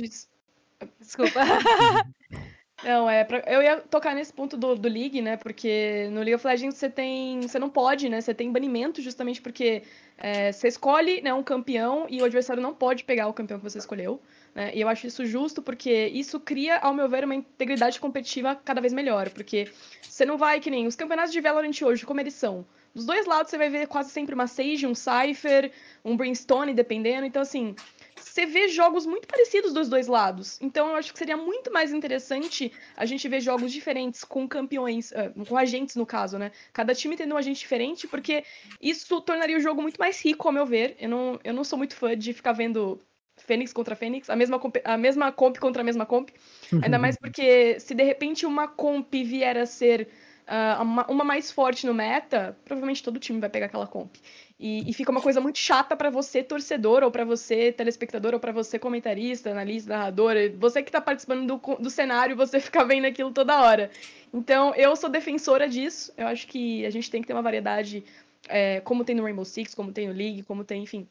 [1.01, 1.41] Desculpa.
[2.85, 3.39] Não, é pra...
[3.47, 5.37] eu ia tocar nesse ponto do, do League, né?
[5.37, 7.41] Porque no League of Legends você tem.
[7.41, 8.21] Você não pode, né?
[8.21, 9.83] Você tem banimento justamente porque
[10.19, 13.65] é, você escolhe né, um campeão e o adversário não pode pegar o campeão que
[13.65, 14.21] você escolheu.
[14.55, 14.71] Né?
[14.75, 18.81] E eu acho isso justo porque isso cria, ao meu ver, uma integridade competitiva cada
[18.81, 19.31] vez melhor.
[19.31, 19.69] Porque
[20.03, 22.67] você não vai que nem os campeonatos de Valorant hoje, como eles são.
[22.95, 25.73] Dos dois lados você vai ver quase sempre uma Sage, um Cypher,
[26.05, 27.27] um Brimstone, dependendo.
[27.27, 27.75] Então, assim,
[28.17, 30.59] você vê jogos muito parecidos dos dois lados.
[30.61, 35.13] Então eu acho que seria muito mais interessante a gente ver jogos diferentes com campeões,
[35.13, 36.53] uh, com agentes no caso, né?
[36.73, 38.45] Cada time tendo um agente diferente, porque
[38.81, 40.97] isso tornaria o jogo muito mais rico, ao meu ver.
[40.99, 43.01] Eu não, eu não sou muito fã de ficar vendo
[43.37, 46.31] Fênix contra Fênix, a mesma, a mesma comp contra a mesma comp.
[46.83, 50.09] Ainda mais porque se de repente uma comp vier a ser
[50.49, 54.15] uh, uma, uma mais forte no meta, provavelmente todo time vai pegar aquela comp.
[54.59, 58.41] E, e fica uma coisa muito chata para você, torcedor, ou para você, telespectador, ou
[58.41, 60.35] para você, comentarista, analista, narrador.
[60.59, 63.91] Você que tá participando do, do cenário, você fica vendo aquilo toda hora.
[64.33, 66.13] Então, eu sou defensora disso.
[66.17, 68.05] Eu acho que a gente tem que ter uma variedade,
[68.49, 71.09] é, como tem no Rainbow Six, como tem no League, como tem, enfim.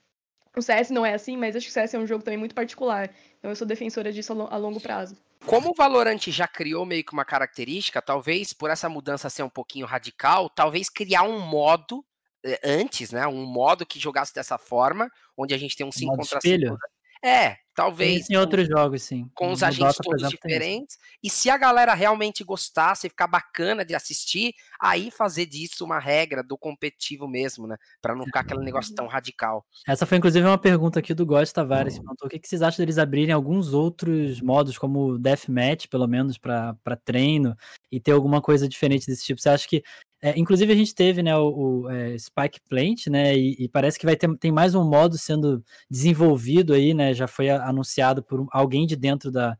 [0.55, 2.55] O CS não é assim, mas acho que o CS é um jogo também muito
[2.55, 3.09] particular.
[3.39, 5.17] Então, eu sou defensora disso a longo prazo.
[5.45, 9.49] Como o Valorant já criou meio que uma característica, talvez por essa mudança ser um
[9.49, 12.03] pouquinho radical, talvez criar um modo
[12.43, 13.27] eh, antes, né?
[13.27, 16.77] Um modo que jogasse dessa forma, onde a gente tem um 5 contra 5.
[17.23, 18.29] É, talvez.
[18.29, 19.29] Em outros jogos, sim.
[19.33, 20.97] Com os agentes Dota, todos exemplo, diferentes.
[21.23, 25.99] E se a galera realmente gostasse e ficar bacana de assistir, aí fazer disso uma
[25.99, 27.77] regra do competitivo mesmo, né?
[28.01, 29.65] Para não ficar aquele negócio tão radical.
[29.87, 32.61] Essa foi inclusive uma pergunta aqui do Góis Tavares, que perguntou o que, que vocês
[32.61, 37.55] acham deles abrirem alguns outros modos, como Deathmatch, pelo menos, para treino,
[37.89, 39.39] e ter alguma coisa diferente desse tipo.
[39.39, 39.81] Você acha que
[40.23, 43.35] é, inclusive a gente teve né, o, o é, Spike Plant, né?
[43.35, 47.13] E, e, parece que vai ter tem mais um modo sendo desenvolvido aí, né?
[47.13, 49.57] Já foi anunciado por alguém de dentro da,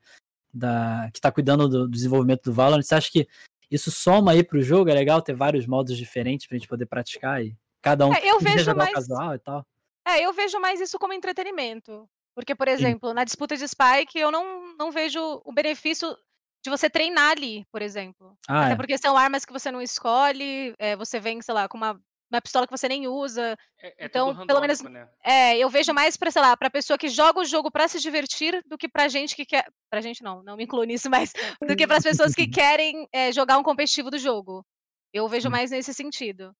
[0.54, 2.82] da que está cuidando do, do, desenvolvimento do Valorant.
[2.82, 3.28] Você acha que
[3.70, 4.90] isso soma aí para o jogo?
[4.90, 8.22] É legal ter vários modos diferentes para a gente poder praticar e cada um é,
[8.24, 8.94] eu vejo mais...
[8.94, 9.66] casual e tal.
[10.08, 12.08] É, eu vejo mais isso como entretenimento.
[12.34, 13.16] Porque, por exemplo, Sim.
[13.16, 16.18] na disputa de Spike, eu não, não vejo o benefício
[16.64, 18.38] de você treinar ali, por exemplo.
[18.48, 18.76] Ah, Até é.
[18.76, 22.00] porque são armas que você não escolhe, é, você vem, sei lá, com uma,
[22.32, 23.58] uma pistola que você nem usa.
[23.80, 25.10] É, é Então, pelo menos- né?
[25.24, 28.00] É, eu vejo mais pra, sei lá, pra pessoa que joga o jogo pra se
[28.00, 29.66] divertir do que pra gente que quer.
[29.90, 32.48] Pra gente não, não me incluo nisso, mas do que pras pessoas que
[32.80, 34.66] querem é, jogar um competitivo do jogo.
[35.12, 36.56] Eu vejo mais nesse sentido.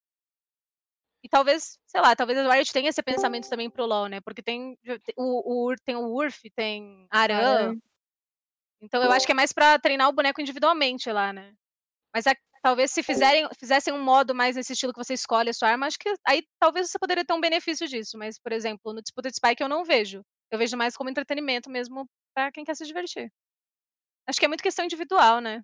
[1.24, 4.20] E talvez, sei lá, talvez a Riot tenha esse pensamento também pro LoL, né?
[4.20, 4.78] Porque tem
[5.16, 7.78] o, o, tem o Urf, tem Aran.
[8.84, 11.54] Então eu acho que é mais pra treinar o boneco individualmente lá, né?
[12.14, 15.54] Mas é- talvez se fizerem, fizessem um modo mais nesse estilo que você escolhe a
[15.54, 18.18] sua arma, acho que aí talvez você poderia ter um benefício disso.
[18.18, 20.22] Mas, por exemplo, no Disputed Spike eu não vejo.
[20.52, 23.32] Eu vejo mais como entretenimento mesmo pra quem quer se divertir.
[24.28, 25.64] Acho que é muito questão individual, né?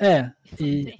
[0.00, 0.30] É,
[0.60, 0.96] e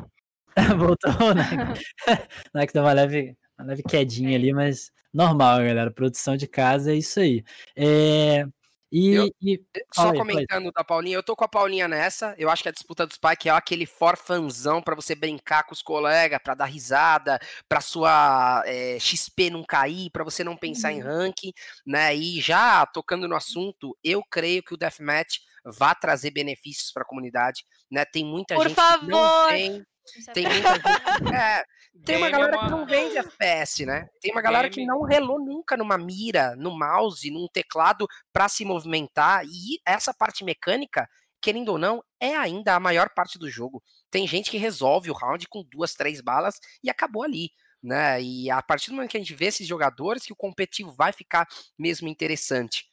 [0.78, 1.42] voltou, né?
[2.54, 5.92] Não que deu uma leve, uma leve quedinha ali, mas normal, galera.
[5.92, 7.44] Produção de casa é isso aí.
[7.76, 8.46] É,
[8.92, 9.62] e, Eu- e-
[9.94, 12.34] Só aí, comentando da Paulinha, eu tô com a Paulinha nessa.
[12.38, 15.82] Eu acho que a disputa do Spike é aquele forfanzão pra você brincar com os
[15.82, 21.00] colegas, pra dar risada, pra sua é, XP não cair, pra você não pensar em
[21.00, 21.52] ranking,
[21.86, 22.14] né?
[22.14, 27.64] E já tocando no assunto, eu creio que o deathmatch vai trazer benefícios pra comunidade,
[27.90, 28.04] né?
[28.04, 29.48] Tem muita Por gente que não favor!
[29.48, 30.82] tem, Isso é tem verdade.
[30.82, 31.64] muita gente, é,
[32.04, 34.08] tem uma é galera que não vende FPS, né?
[34.20, 38.64] Tem uma galera que não relou nunca numa mira, no mouse, num teclado pra se
[38.64, 39.44] movimentar.
[39.44, 41.08] E essa parte mecânica,
[41.40, 43.82] querendo ou não, é ainda a maior parte do jogo.
[44.10, 47.50] Tem gente que resolve o round com duas, três balas e acabou ali.
[47.82, 48.20] Né?
[48.22, 51.12] E a partir do momento que a gente vê esses jogadores, que o competitivo vai
[51.12, 51.46] ficar
[51.78, 52.84] mesmo interessante.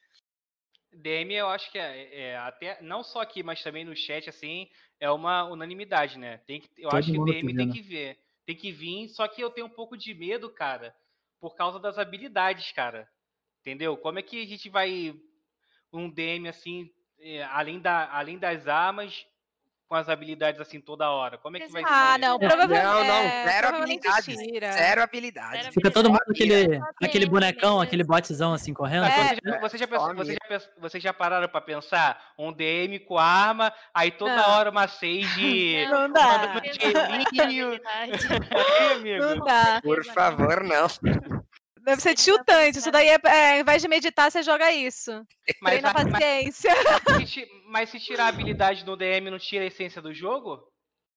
[0.93, 4.69] DM eu acho que é, é até não só aqui, mas também no chat assim,
[5.04, 6.38] é uma unanimidade, né?
[6.48, 9.28] Tem que, eu Todo acho que mundo DM tem que ver, tem que vir, só
[9.28, 10.96] que eu tenho um pouco de medo, cara,
[11.42, 13.06] por causa das habilidades, cara.
[13.60, 13.98] Entendeu?
[13.98, 15.13] Como é que a gente vai
[15.92, 16.89] um DM assim,
[17.20, 19.26] é, além da além das armas,
[19.88, 21.38] com as habilidades assim toda hora?
[21.38, 22.19] Como é que vai Ah, ser?
[22.19, 22.84] não, Não, provavelmente.
[22.84, 24.72] não, não, é, zero provavelmente habilidades, tira.
[24.72, 25.62] Zero habilidade.
[25.62, 26.80] Zero fica todo mundo habilidade.
[27.02, 29.06] naquele DM bonecão, aquele botzão assim correndo.
[29.06, 29.60] É.
[29.60, 32.19] Você já, você, já você já vocês pararam pra pensar?
[32.38, 34.50] Um DM com arma, aí toda Não.
[34.50, 35.86] hora uma sage.
[35.91, 36.62] Não dá.
[36.93, 38.28] Não, habilidade.
[39.19, 39.82] Não dá.
[39.84, 40.88] Por favor, não.
[41.84, 42.78] Deve ser tiltante.
[42.80, 45.12] Isso daí é, é, ao invés de meditar, você joga isso.
[45.62, 46.72] Mas, Treina a mas- paciência.
[47.28, 50.65] se mas se tirar a habilidade no DM, não tira a essência do jogo?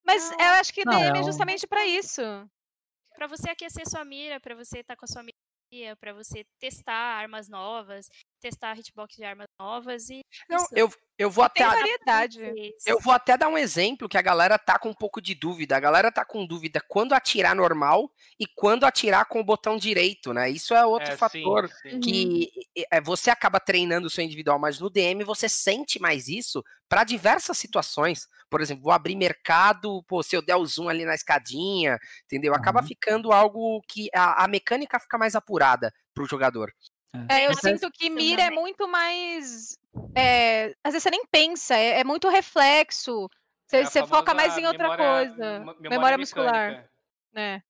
[0.04, 0.38] Mas Não.
[0.40, 2.22] eu acho que Não, DM é é justamente pra isso.
[3.14, 6.92] Pra você aquecer sua mira, pra você estar com a sua mira, pra você testar
[6.94, 8.06] armas novas,
[8.46, 10.68] testar hitbox de armas novas e Não, isso.
[10.76, 12.40] eu, eu vou até variedade.
[12.86, 15.76] Eu vou até dar um exemplo que a galera tá com um pouco de dúvida.
[15.76, 20.32] A galera tá com dúvida quando atirar normal e quando atirar com o botão direito,
[20.32, 20.48] né?
[20.48, 22.00] Isso é outro É, fator sim, sim.
[22.00, 22.50] que
[22.90, 27.02] é, você acaba treinando o seu individual, mas no DM você sente mais isso para
[27.02, 28.28] diversas situações.
[28.48, 32.54] Por exemplo, vou abrir mercado, pô, se eu der o zoom ali na escadinha, entendeu?
[32.54, 32.88] Acaba Aham.
[32.88, 36.72] ficando algo que a, a mecânica fica mais apurada pro jogador.
[37.28, 39.78] É, eu Mas- sinto que mira é muito mais.
[40.14, 43.28] é, às vezes você nem pensa, é, é muito reflexo.
[43.66, 45.60] Você, É a você foca mais em outra memória- coisa.
[45.60, 46.88] mo- Memória, muscular.
[47.32, 47.62] né?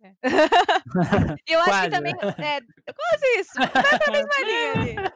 [0.00, 0.12] É.
[0.12, 0.22] E
[1.54, 2.12] eu acho Quase, que também.
[2.14, 2.60] É,
[2.92, 3.52] quase isso.
[3.54, 5.12] Tá na mesma linha.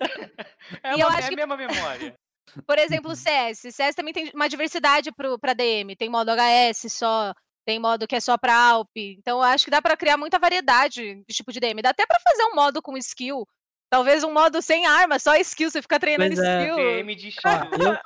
[0.82, 2.14] É, eu uma- acho é a que- mesma memória.
[2.66, 3.60] Por exemplo, o CS.
[3.72, 5.94] CS também tem uma diversidade pro, pra DM.
[5.96, 7.32] Tem modo HS só,
[7.64, 8.90] tem modo que é só pra Alp.
[8.96, 11.80] Então eu acho que dá pra criar muita variedade de tipo de DM.
[11.80, 13.46] Dá até pra fazer um modo com skill.
[13.92, 16.60] Talvez um modo sem arma, só skill, você fica treinando Pois é.
[16.62, 16.76] skill.
[16.76, 17.54] DM de estilo.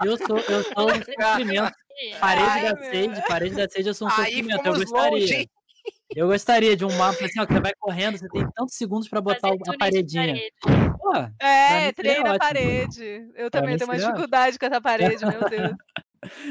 [0.02, 1.72] eu, eu sou, eu sou um sofrimento.
[2.20, 2.90] Parede Ai, da meu.
[2.90, 4.66] sede, parede da sede, eu sou um Aí sofrimento.
[4.66, 5.10] Eu gostaria.
[5.10, 5.48] longe.
[6.16, 9.08] Eu gostaria de um mapa assim, ó, que você vai correndo, você tem tantos segundos
[9.08, 10.26] pra botar Fazer o- a paredinha.
[10.26, 10.52] parede.
[10.98, 11.12] Pô,
[11.46, 12.38] É, treina a ótimo.
[12.40, 13.28] parede.
[13.36, 15.76] Eu Pra também tenho uma dificuldade com essa parede, meu Deus.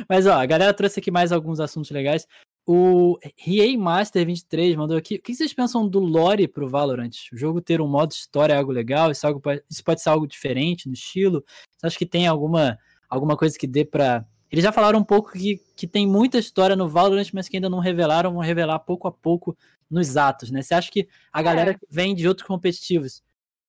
[0.10, 2.26] Mas ó, a galera trouxe aqui mais alguns assuntos legais.
[2.67, 5.15] O Riei Master 23 mandou aqui.
[5.15, 7.12] O que vocês pensam do lore pro Valorant?
[7.32, 9.12] O jogo ter um modo história é algo legal?
[9.12, 11.43] Isso, algo, pode- isso pode ser algo diferente no estilo?
[11.78, 14.25] Você acha que tem alguma, alguma coisa que dê pra.
[14.51, 17.69] Eles já falaram um pouco que, que tem muita história no Valorant, mas que ainda
[17.69, 19.56] não revelaram, vão revelar pouco a pouco
[19.89, 20.62] nos atos, né?
[20.63, 21.73] Você acha que a galera É.
[21.75, 23.21] que vem de outros competitivos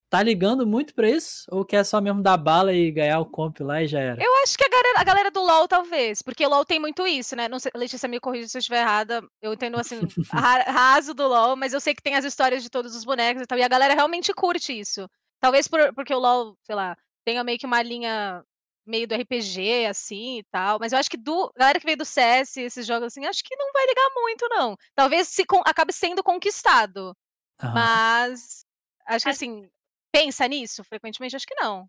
[0.09, 1.45] tá ligando muito pra isso?
[1.51, 4.23] Ou quer só mesmo dar bala e ganhar o comp lá e já era?
[4.23, 7.05] Eu acho que a galera, a galera do LoL, talvez, porque o LoL tem muito
[7.05, 7.47] isso, né?
[7.47, 9.21] Não sei, Letícia, me corrija se eu estiver errada.
[9.41, 9.99] Eu entendo, assim,
[10.31, 13.41] ra- raso do LoL, mas eu sei que tem as histórias de todos os bonecos
[13.43, 15.09] e tal, e a galera realmente curte isso.
[15.39, 18.43] Talvez por, porque o LoL, sei lá, tenha meio que uma linha
[18.85, 20.77] meio do RPG, assim, e tal.
[20.79, 23.43] Mas eu acho que do, a galera que veio do CS, esses jogos, assim, acho
[23.43, 24.77] que não vai ligar muito, não.
[24.95, 27.13] Talvez se con- acabe sendo conquistado,
[27.61, 27.73] Aham.
[27.73, 28.65] mas
[29.05, 29.69] acho que, Acho- assim,
[30.11, 31.35] pensa nisso frequentemente?
[31.35, 31.87] Acho que não.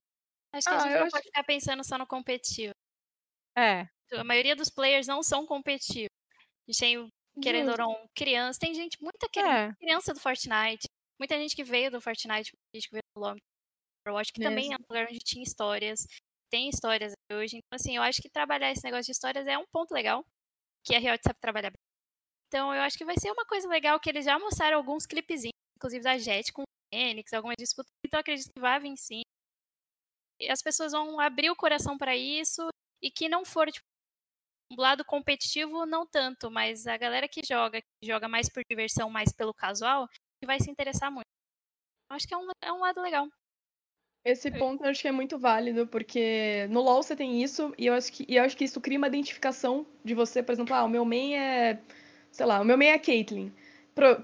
[0.52, 2.72] Acho que a Ah, gente não acho pode ficar pensando só no competitivo.
[3.56, 3.86] É.
[4.12, 6.08] A maioria dos players não são competitivos.
[6.68, 7.08] A gente tem,
[7.42, 8.58] querendo ou não, criança.
[8.60, 9.72] Tem gente, muita É.
[9.74, 10.86] criança do Fortnite.
[11.18, 13.36] Muita gente que veio do Fortnite, que veio do LoL,
[14.06, 14.84] Overwatch, que também é Mesmo.
[14.88, 16.06] um lugar onde tinha histórias.
[16.50, 17.56] Tem histórias hoje.
[17.56, 20.24] Então, assim, eu acho que trabalhar esse negócio de histórias é um ponto legal.
[20.86, 21.76] Que a Riot sabe trabalhar bem.
[22.46, 25.52] Então, eu acho que vai ser uma coisa legal que eles já mostraram alguns clipezinhos,
[25.76, 26.62] inclusive da Jet com
[26.92, 27.90] Fênix, algumas disputas.
[28.04, 29.22] Então, eu acredito que vai vir sim.
[30.40, 32.68] E as pessoas vão abrir o coração para isso.
[33.02, 33.84] E que não for, tipo,
[34.72, 39.08] um lado competitivo, não tanto, mas a galera que joga, que joga mais por diversão,
[39.08, 40.06] mais pelo casual,
[40.40, 41.26] que vai se interessar muito.
[42.10, 43.28] Acho que é um, é um lado legal.
[44.24, 47.86] Esse ponto eu acho que é muito válido, porque no LoL você tem isso, e
[47.86, 50.74] eu acho que, e eu acho que isso cria uma identificação de você, por exemplo,
[50.74, 51.80] ah, o meu main é.
[52.30, 53.50] Sei lá, o meu main é a Caitlyn.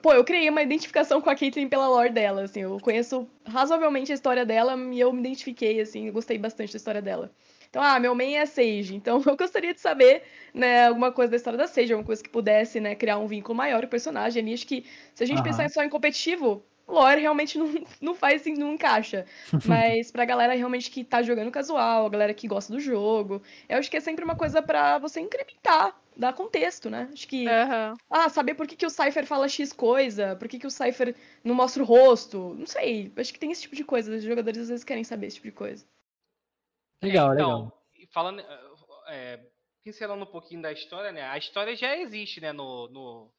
[0.03, 4.13] Pô, eu criei uma identificação com a Caitlyn pela lore dela, assim, eu conheço razoavelmente
[4.13, 7.33] a história dela e eu me identifiquei, assim, eu gostei bastante da história dela.
[7.69, 10.23] Então, ah, meu main é a Sage, então eu gostaria de saber,
[10.55, 13.57] né, alguma coisa da história da Sage, alguma coisa que pudesse, né, criar um vínculo
[13.57, 14.55] maior com o personagem ali.
[14.55, 15.45] Acho que se a gente Aham.
[15.45, 17.67] pensar só em competitivo, lore realmente não,
[18.01, 19.27] não faz, assim, não encaixa.
[19.67, 23.79] Mas pra galera realmente que tá jogando casual, a galera que gosta do jogo, eu
[23.79, 27.09] acho que é sempre uma coisa pra você incrementar, dar contexto, né?
[27.13, 27.95] Acho que, Aham.
[28.11, 31.17] ah, saber por que, que o Cypher fala X coisa, por que, que o Cypher
[31.43, 33.13] não mostra o rosto, não sei.
[33.17, 35.49] Acho que tem esse tipo de coisa, os jogadores às vezes querem saber esse tipo
[35.49, 35.87] de coisa.
[37.03, 37.85] Legal, É, então, legal.
[38.13, 38.43] falando,
[39.09, 39.41] é,
[39.83, 41.23] pincelando um pouquinho da história, né?
[41.23, 42.53] A história já existe, né?
[42.53, 43.33] No, no,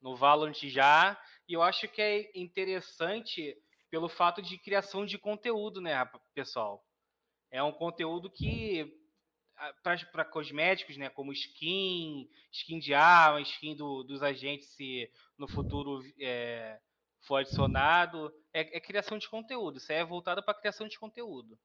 [0.00, 3.56] no Valorant já, e eu acho que é interessante
[3.90, 5.94] pelo fato de criação de conteúdo, né,
[6.34, 6.84] pessoal?
[7.50, 8.92] É um conteúdo que
[10.12, 16.00] para cosméticos, né, como skin, skin de arma, skin do- dos agentes se no futuro
[16.20, 16.78] é,
[17.26, 19.78] for adicionado, é, é criação de conteúdo.
[19.78, 21.58] Isso é voltado para criação de conteúdo.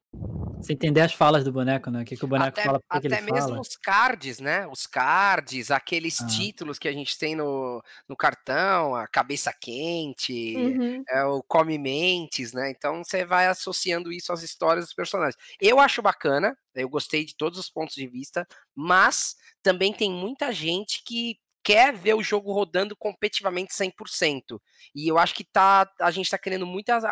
[0.60, 2.01] Você entender as falas do boneco, né?
[2.01, 3.62] O que, que o boneco até fala, por que até mesmo fala.
[3.62, 4.68] os cards, né?
[4.68, 6.24] Os cards, aqueles Ah.
[6.24, 11.04] títulos que a gente tem no, no cartão, a cabeça quente, Uhum.
[11.10, 12.70] é o come mentes, né?
[12.72, 15.36] Então você vai associando isso às histórias dos personagens.
[15.60, 20.51] Eu acho bacana, eu gostei de todos os pontos de vista, mas também tem muita
[20.51, 24.62] gente que quer ver o jogo rodando competitivamente 100%.
[24.93, 27.04] E eu acho que tá, a gente tá criando muitas,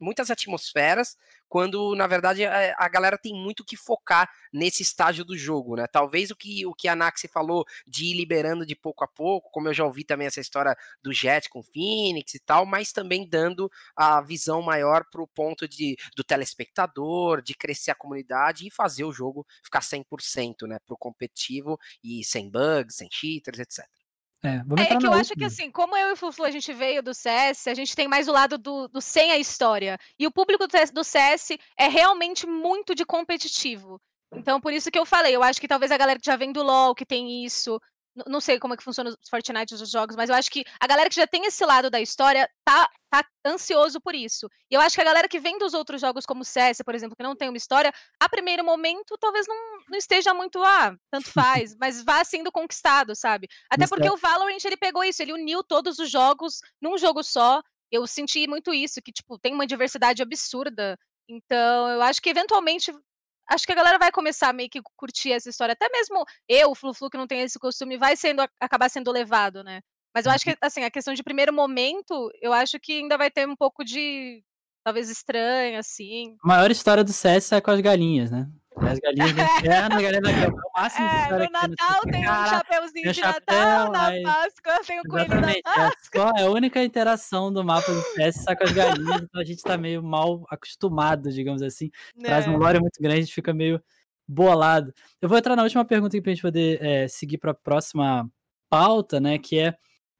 [0.00, 1.16] muitas atmosferas,
[1.50, 5.86] quando na verdade a, a galera tem muito que focar nesse estágio do jogo, né?
[5.88, 9.50] Talvez o que, o que a Naxi falou de ir liberando de pouco a pouco,
[9.50, 12.92] como eu já ouvi também essa história do Jet com o Phoenix e tal, mas
[12.92, 18.70] também dando a visão maior pro ponto de, do telespectador, de crescer a comunidade e
[18.70, 20.78] fazer o jogo ficar 100%, né?
[20.86, 23.99] Pro competitivo e sem bugs, sem cheaters, etc.
[24.42, 26.72] É, É, entrar que eu acho que assim, como eu e o Fuflu a gente
[26.72, 29.98] veio do CS, a gente tem mais o lado do, do sem a história.
[30.18, 34.00] E o público do CS do CS é realmente muito de competitivo.
[34.32, 36.52] Então, por isso que eu falei, eu acho que talvez a galera que já vem
[36.52, 37.80] do LoL, que tem isso,
[38.26, 40.86] não sei como é que funciona os Fortnite os jogos, mas eu acho que a
[40.86, 44.48] galera que já tem esse lado da história tá, tá ansioso por isso.
[44.70, 46.94] E eu acho que a galera que vem dos outros jogos como o CS, por
[46.94, 49.56] exemplo, que não tem uma história, a primeiro momento talvez não,
[49.88, 53.48] não esteja muito, ah, tanto faz, mas vá sendo conquistado, sabe?
[53.70, 57.22] Até porque é- o Valorant ele pegou isso, ele uniu todos os jogos num jogo
[57.22, 57.62] só.
[57.92, 60.96] Eu senti muito isso, que tipo, tem uma diversidade absurda.
[61.28, 62.92] Então, eu acho que eventualmente
[63.50, 65.72] acho que a galera vai começar meio que curtir essa história.
[65.72, 69.64] Até mesmo eu, o Flu-Flu, que não tem esse costume, vai sendo acabar sendo levado,
[69.64, 69.80] né?
[70.14, 73.30] Mas eu acho que assim, a questão de primeiro momento, eu acho que ainda vai
[73.30, 74.42] ter um pouco de
[74.84, 76.36] talvez estranho assim.
[76.42, 78.48] A maior história do CS é com as galinhas, né?
[78.76, 82.46] As galinhas do inferno, a galera da é o máximo É, no Natal tem um
[82.46, 85.62] chapeuzinho tem o de Natal, na Páscoa tem o coelhinho da Exatamente.
[86.14, 89.44] É, só, é a única interação do mapa do só com as galinhas, então a
[89.44, 91.90] gente tá meio mal acostumado, digamos assim.
[92.22, 92.56] Traz um É.
[92.56, 93.82] lore muito grande, a gente fica meio
[94.26, 94.94] bolado.
[95.20, 98.30] Eu vou entrar na última pergunta aqui pra gente poder é, seguir pra próxima
[98.68, 99.38] pauta, né?
[99.38, 99.74] Que é,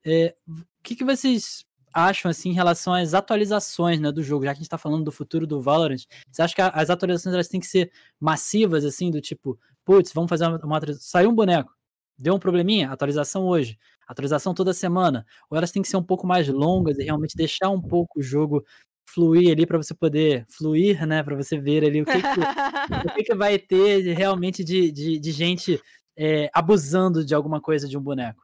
[0.05, 4.53] é, o que, que vocês acham assim em relação às atualizações né, do jogo, já
[4.53, 7.49] que a gente tá falando do futuro do Valorant, você acha que as atualizações elas
[7.49, 11.09] têm que ser massivas, assim, do tipo, putz, vamos fazer uma, atualização.
[11.09, 11.72] Saiu um boneco,
[12.18, 16.26] deu um probleminha, atualização hoje, atualização toda semana, ou elas têm que ser um pouco
[16.26, 18.64] mais longas e realmente deixar um pouco o jogo
[19.07, 23.14] fluir ali para você poder fluir, né, para você ver ali o que, que, o
[23.14, 25.80] que, que vai ter realmente de, de, de gente
[26.16, 28.43] é, abusando de alguma coisa de um boneco.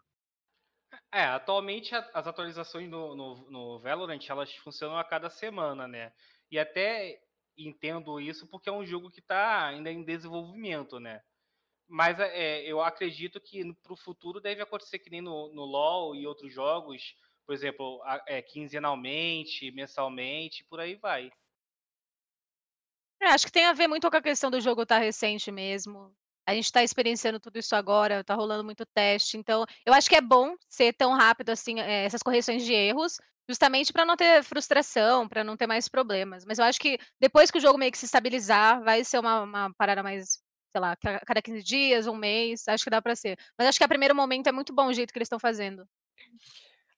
[1.16, 6.12] É, atualmente as atualizações no, no, no Valorant elas funcionam a cada semana, né?
[6.50, 7.18] E até
[7.56, 11.22] entendo isso porque é um jogo que está ainda em desenvolvimento, né?
[11.88, 16.16] Mas é, eu acredito que para o futuro deve acontecer que nem no, no LoL
[16.16, 17.14] e outros jogos,
[17.46, 21.30] por exemplo, a- é, quinzenalmente, mensalmente, por aí vai.
[23.20, 26.14] É, acho que tem a ver muito com a questão do jogo estar recente mesmo.
[26.46, 29.36] A gente está experienciando tudo isso agora, está rolando muito teste.
[29.36, 33.18] Então, eu acho que é bom ser tão rápido assim, é, essas correções de erros,
[33.48, 36.44] justamente para não ter frustração, para não ter mais problemas.
[36.44, 39.42] Mas eu acho que depois que o jogo meio que se estabilizar, vai ser uma,
[39.42, 40.40] uma parada mais,
[40.70, 43.38] sei lá, cada 15 dias, um mês, acho que dá para ser.
[43.58, 45.86] Mas acho que a primeiro momento é muito bom o jeito que eles estão fazendo.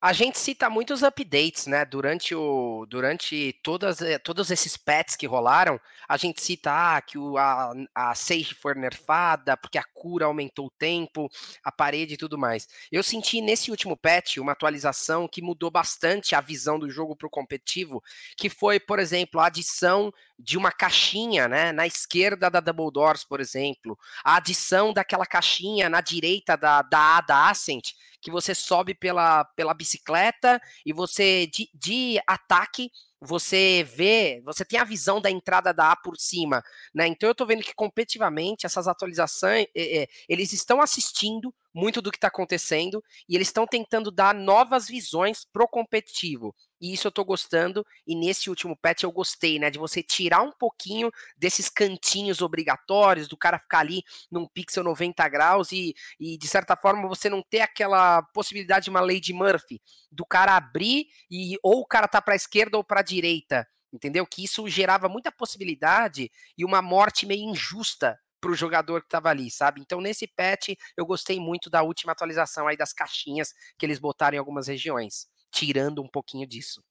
[0.00, 1.84] A gente cita muitos updates, né?
[1.84, 7.18] Durante o durante todas, eh, todos esses pets que rolaram, a gente cita ah, que
[7.18, 11.28] o, a, a Sage foi nerfada, porque a cura aumentou o tempo,
[11.64, 12.68] a parede e tudo mais.
[12.92, 17.26] Eu senti nesse último patch uma atualização que mudou bastante a visão do jogo para
[17.26, 18.00] o competitivo,
[18.36, 23.24] que foi, por exemplo, a adição de uma caixinha, né, na esquerda da Double Doors,
[23.24, 28.54] por exemplo, a adição daquela caixinha na direita da, da A da Ascent, que você
[28.54, 32.90] sobe pela, pela bicicleta e você, de, de ataque,
[33.20, 36.62] você vê, você tem a visão da entrada da A por cima,
[36.94, 37.06] né?
[37.06, 42.10] Então eu tô vendo que competitivamente essas atualizações, é, é, eles estão assistindo muito do
[42.10, 46.54] que está acontecendo e eles estão tentando dar novas visões pro competitivo.
[46.80, 49.70] E isso eu tô gostando, e nesse último patch eu gostei, né?
[49.70, 55.28] De você tirar um pouquinho desses cantinhos obrigatórios, do cara ficar ali num pixel 90
[55.28, 59.80] graus e, e de certa forma você não ter aquela possibilidade de uma de Murphy,
[60.12, 64.26] do cara abrir e ou o cara tá para esquerda ou para direita, entendeu?
[64.26, 69.30] Que isso gerava muita possibilidade e uma morte meio injusta para o jogador que estava
[69.30, 69.80] ali, sabe?
[69.80, 74.36] Então, nesse patch, eu gostei muito da última atualização aí das caixinhas que eles botaram
[74.36, 76.82] em algumas regiões tirando um pouquinho disso.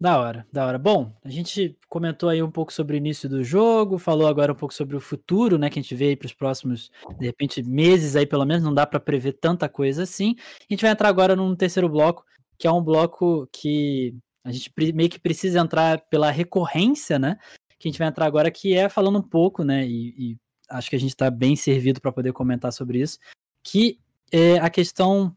[0.00, 0.78] Da hora, da hora.
[0.78, 4.56] Bom, a gente comentou aí um pouco sobre o início do jogo, falou agora um
[4.56, 7.62] pouco sobre o futuro, né, que a gente vê aí para os próximos, de repente,
[7.62, 10.34] meses aí, pelo menos, não dá para prever tanta coisa assim.
[10.60, 12.24] A gente vai entrar agora num terceiro bloco,
[12.58, 14.14] que é um bloco que
[14.44, 17.38] a gente meio que precisa entrar pela recorrência, né,
[17.78, 20.36] que a gente vai entrar agora, que é falando um pouco, né, e, e
[20.68, 23.18] acho que a gente está bem servido para poder comentar sobre isso,
[23.62, 23.98] que
[24.30, 25.34] é a questão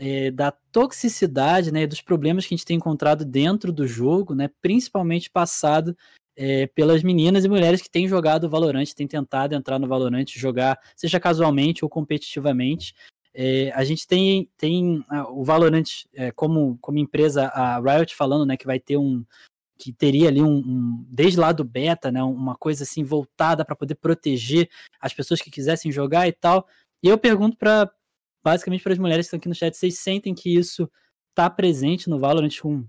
[0.00, 4.48] é, da toxicidade, né, dos problemas que a gente tem encontrado dentro do jogo, né,
[4.62, 5.94] principalmente passado
[6.34, 10.78] é, pelas meninas e mulheres que têm jogado Valorant, têm tentado entrar no Valorant, jogar,
[10.96, 12.94] seja casualmente ou competitivamente.
[13.34, 15.84] É, a gente tem, tem o Valorant
[16.34, 19.22] como, como empresa, a Riot falando né, que vai ter um,
[19.78, 23.76] que teria ali um, um, desde lá do beta, né, uma coisa assim voltada para
[23.76, 26.66] poder proteger as pessoas que quisessem jogar e tal.
[27.02, 27.90] E eu pergunto para
[28.42, 30.90] basicamente para as mulheres que estão aqui no chat, vocês sentem que isso
[31.30, 32.86] está presente no Valorant com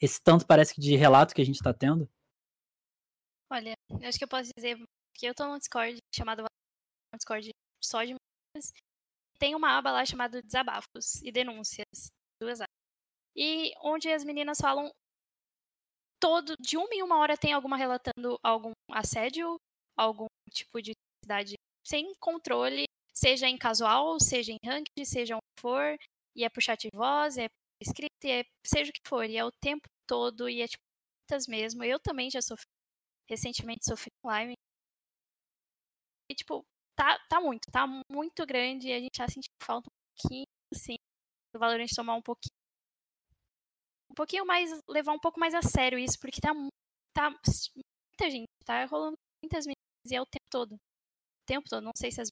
[0.00, 2.08] esse tanto parece que de relato que a gente está tendo?
[3.52, 4.76] Olha, eu acho que eu posso dizer
[5.14, 7.50] que eu estou no Discord chamado um Discord
[7.82, 8.72] só de mulheres.
[9.38, 12.08] Tem uma aba lá chamada Desabafos e Denúncias,
[12.40, 12.70] duas áreas.
[13.36, 14.90] E onde as meninas falam
[16.20, 19.58] todo de uma em uma hora tem alguma relatando algum assédio,
[19.96, 20.92] algum tipo de
[21.24, 21.54] cidade
[21.86, 22.84] sem controle
[23.14, 25.96] seja em casual, seja em ranked, seja onde for,
[26.36, 27.48] e é por chat de voz, é
[27.80, 30.82] escrita, é, seja o que for, e é o tempo todo, e é tipo,
[31.22, 31.84] muitas mesmo.
[31.84, 32.66] Eu também já sofri,
[33.28, 34.54] recentemente sofri live.
[36.30, 36.62] E tipo,
[36.96, 40.96] tá, tá muito, tá muito grande, e a gente já sentiu falta um pouquinho, assim,
[41.52, 42.54] do Valorant tomar um pouquinho
[44.10, 46.50] um pouquinho mais, levar um pouco mais a sério isso, porque tá,
[47.14, 50.74] tá muita gente, tá rolando muitas meninas e é o tempo todo.
[50.74, 52.28] O tempo todo, não sei se as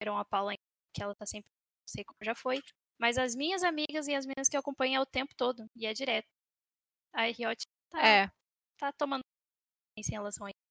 [0.00, 0.54] a Paula,
[0.92, 2.60] que ela tá sempre, não sei como já foi.
[2.98, 5.86] Mas as minhas amigas e as minhas que eu acompanho é o tempo todo, e
[5.86, 6.28] é direto.
[7.12, 8.30] A Riot tá, é.
[8.78, 9.22] tá tomando
[9.96, 10.66] em relação a isso.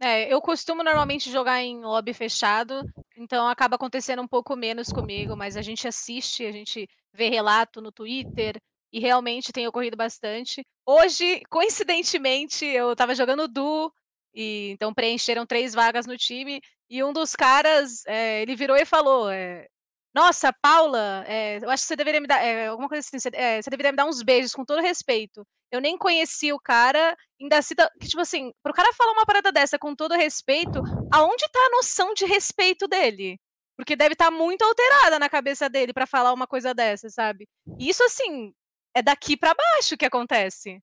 [0.00, 2.82] É, eu costumo normalmente jogar em lobby fechado,
[3.16, 7.80] então acaba acontecendo um pouco menos comigo, mas a gente assiste, a gente vê relato
[7.80, 8.60] no Twitter
[8.92, 10.64] e realmente tem ocorrido bastante.
[10.86, 13.92] Hoje, coincidentemente, eu tava jogando Du
[14.38, 18.84] e então preencheram três vagas no time e um dos caras, é, ele virou e
[18.84, 19.66] falou: é,
[20.14, 22.40] Nossa, Paula, é, eu acho que você deveria me dar.
[22.68, 25.44] alguma coisa assim, você, você, deveria me dar uns beijos, com todo respeito.
[25.70, 27.90] Eu nem conheci o cara, ainda cita.
[28.00, 30.80] Que, tipo assim, pro cara falar uma parada dessa com todo respeito,
[31.12, 33.38] aonde tá a noção de respeito dele?
[33.76, 37.46] Porque deve estar tá muito alterada na cabeça dele para falar uma coisa dessa, sabe?
[37.78, 38.52] E isso, assim,
[38.94, 40.80] é daqui para baixo que acontece.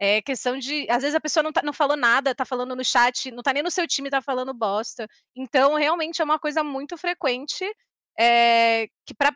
[0.00, 0.86] É questão de.
[0.90, 3.52] Às vezes a pessoa não, tá, não falou nada, tá falando no chat, não tá
[3.52, 5.08] nem no seu time, tá falando bosta.
[5.34, 7.64] Então, realmente é uma coisa muito frequente.
[8.18, 9.32] É, que pra,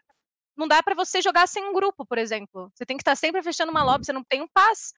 [0.57, 2.71] não dá para você jogar sem um grupo, por exemplo.
[2.75, 4.93] Você tem que estar tá sempre fechando uma lobby, você não tem um pass.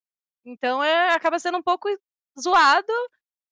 [0.45, 1.89] Então, é, acaba sendo um pouco
[2.39, 2.93] zoado.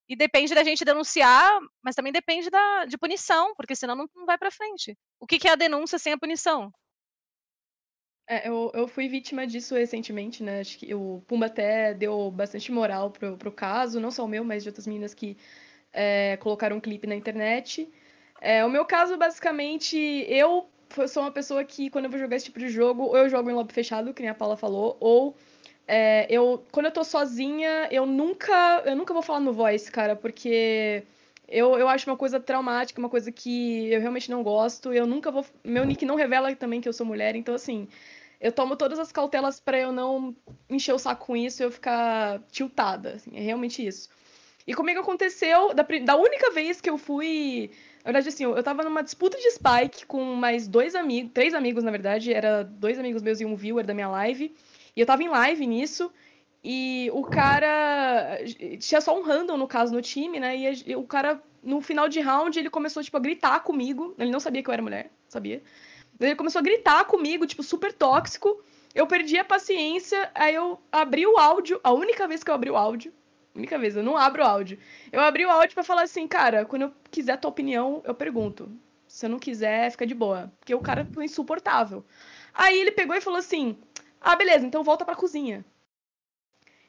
[0.08, 4.26] E depende da gente denunciar, mas também depende da, de punição, porque senão não, não
[4.26, 4.94] vai para frente.
[5.18, 6.70] O que, que é a denúncia sem a punição?
[8.26, 10.60] É, eu, eu fui vítima disso recentemente, né?
[10.60, 14.44] Acho que o Pumba até deu bastante moral pro, pro caso, não só o meu,
[14.44, 15.36] mas de outras meninas que
[15.92, 17.88] é, colocaram um clipe na internet.
[18.40, 19.96] É, o meu caso, basicamente,
[20.28, 20.68] eu
[21.08, 23.50] sou uma pessoa que, quando eu vou jogar esse tipo de jogo, ou eu jogo
[23.50, 25.36] em lobby fechado, que nem a Paula falou, ou
[25.86, 30.16] é, eu, quando eu tô sozinha, eu nunca, eu nunca vou falar no voice, cara,
[30.16, 31.04] porque
[31.52, 34.92] eu, eu acho uma coisa traumática, uma coisa que eu realmente não gosto.
[34.92, 35.44] Eu nunca vou.
[35.62, 37.86] Meu nick não revela também que eu sou mulher, então assim.
[38.40, 40.34] Eu tomo todas as cautelas para eu não
[40.68, 43.12] encher o saco com isso e eu ficar tiltada.
[43.12, 44.08] Assim, é realmente isso.
[44.66, 47.70] E comigo aconteceu da, da única vez que eu fui.
[47.98, 51.84] Na verdade, assim, eu tava numa disputa de Spike com mais dois amigos, três amigos,
[51.84, 54.52] na verdade, era dois amigos meus e um viewer da minha live.
[54.96, 56.12] E eu tava em live nisso,
[56.64, 58.38] e o cara.
[58.78, 60.56] Tinha só um random, no caso, no time, né?
[60.56, 64.14] E o cara, no final de round, ele começou, tipo, a gritar comigo.
[64.18, 65.62] Ele não sabia que eu era mulher, sabia?
[66.20, 68.62] Ele começou a gritar comigo, tipo, super tóxico.
[68.94, 72.70] Eu perdi a paciência, aí eu abri o áudio, a única vez que eu abri
[72.70, 73.12] o áudio,
[73.54, 74.78] única vez, eu não abro o áudio.
[75.10, 78.70] Eu abri o áudio para falar assim, cara, quando eu quiser tua opinião, eu pergunto.
[79.06, 80.52] Se eu não quiser, fica de boa.
[80.58, 82.04] Porque o cara foi insuportável.
[82.54, 83.76] Aí ele pegou e falou assim:
[84.20, 85.64] Ah, beleza, então volta pra cozinha.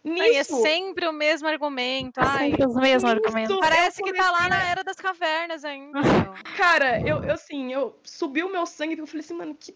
[0.04, 2.20] Nisso, Ai, é sempre o mesmo argumento.
[2.20, 3.58] É sempre os mesmos argumentos.
[3.58, 5.98] Parece que tá lá na era das cavernas ainda.
[6.58, 9.74] Cara, eu, eu assim, eu subi o meu sangue e eu falei assim, mano, que,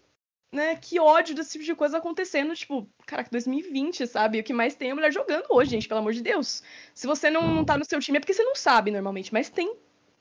[0.52, 2.54] né, que ódio desse tipo de coisa acontecendo.
[2.54, 4.38] Tipo, caraca, 2020, sabe?
[4.38, 6.62] O que mais tem é mulher jogando hoje, gente, pelo amor de Deus.
[6.92, 9.48] Se você não, não tá no seu time é porque você não sabe normalmente, mas
[9.48, 9.74] tem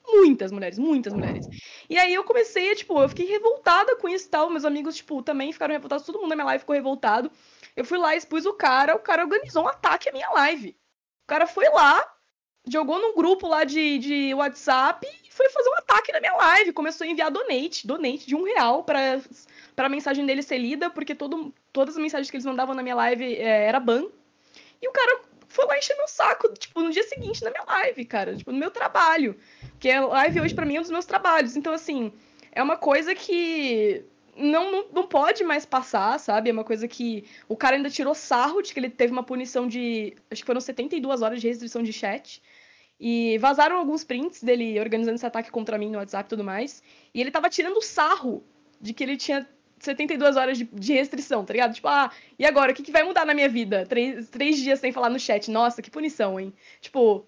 [0.08, 1.47] muitas mulheres, muitas mulheres.
[1.89, 4.49] E aí eu comecei, tipo, eu fiquei revoltada com isso e tal.
[4.49, 7.30] Meus amigos, tipo, também ficaram revoltados, todo mundo na minha live ficou revoltado.
[7.78, 10.75] Eu fui lá, expus o cara, o cara organizou um ataque à minha live.
[11.23, 12.03] O cara foi lá,
[12.67, 16.73] jogou num grupo lá de, de WhatsApp e foi fazer um ataque na minha live.
[16.73, 19.21] Começou a enviar donate, donate de um real pra,
[19.75, 22.95] pra mensagem dele ser lida, porque todo, todas as mensagens que eles mandavam na minha
[22.95, 24.07] live é, era ban.
[24.82, 28.05] E o cara foi lá encher meu saco, tipo, no dia seguinte na minha live,
[28.05, 29.39] cara, tipo, no meu trabalho.
[29.73, 31.55] Porque a live hoje para mim é um dos meus trabalhos.
[31.55, 32.11] Então, assim,
[32.51, 34.03] é uma coisa que
[34.38, 36.49] não, não, não pode mais passar, sabe?
[36.49, 39.67] É uma coisa que o cara ainda tirou sarro de que ele teve uma punição
[39.67, 40.15] de.
[40.29, 42.41] Acho que foram 72 horas de restrição de chat.
[42.99, 46.81] E vazaram alguns prints dele organizando esse ataque contra mim no WhatsApp e tudo mais.
[47.13, 48.43] E ele tava tirando sarro
[48.81, 49.47] de que ele tinha
[49.79, 51.73] 72 horas de, de restrição, tá ligado?
[51.73, 52.71] Tipo, ah, e agora?
[52.71, 53.85] O que, que vai mudar na minha vida?
[53.85, 55.49] Três, três dias sem falar no chat.
[55.51, 56.53] Nossa, que punição, hein?
[56.81, 57.27] Tipo,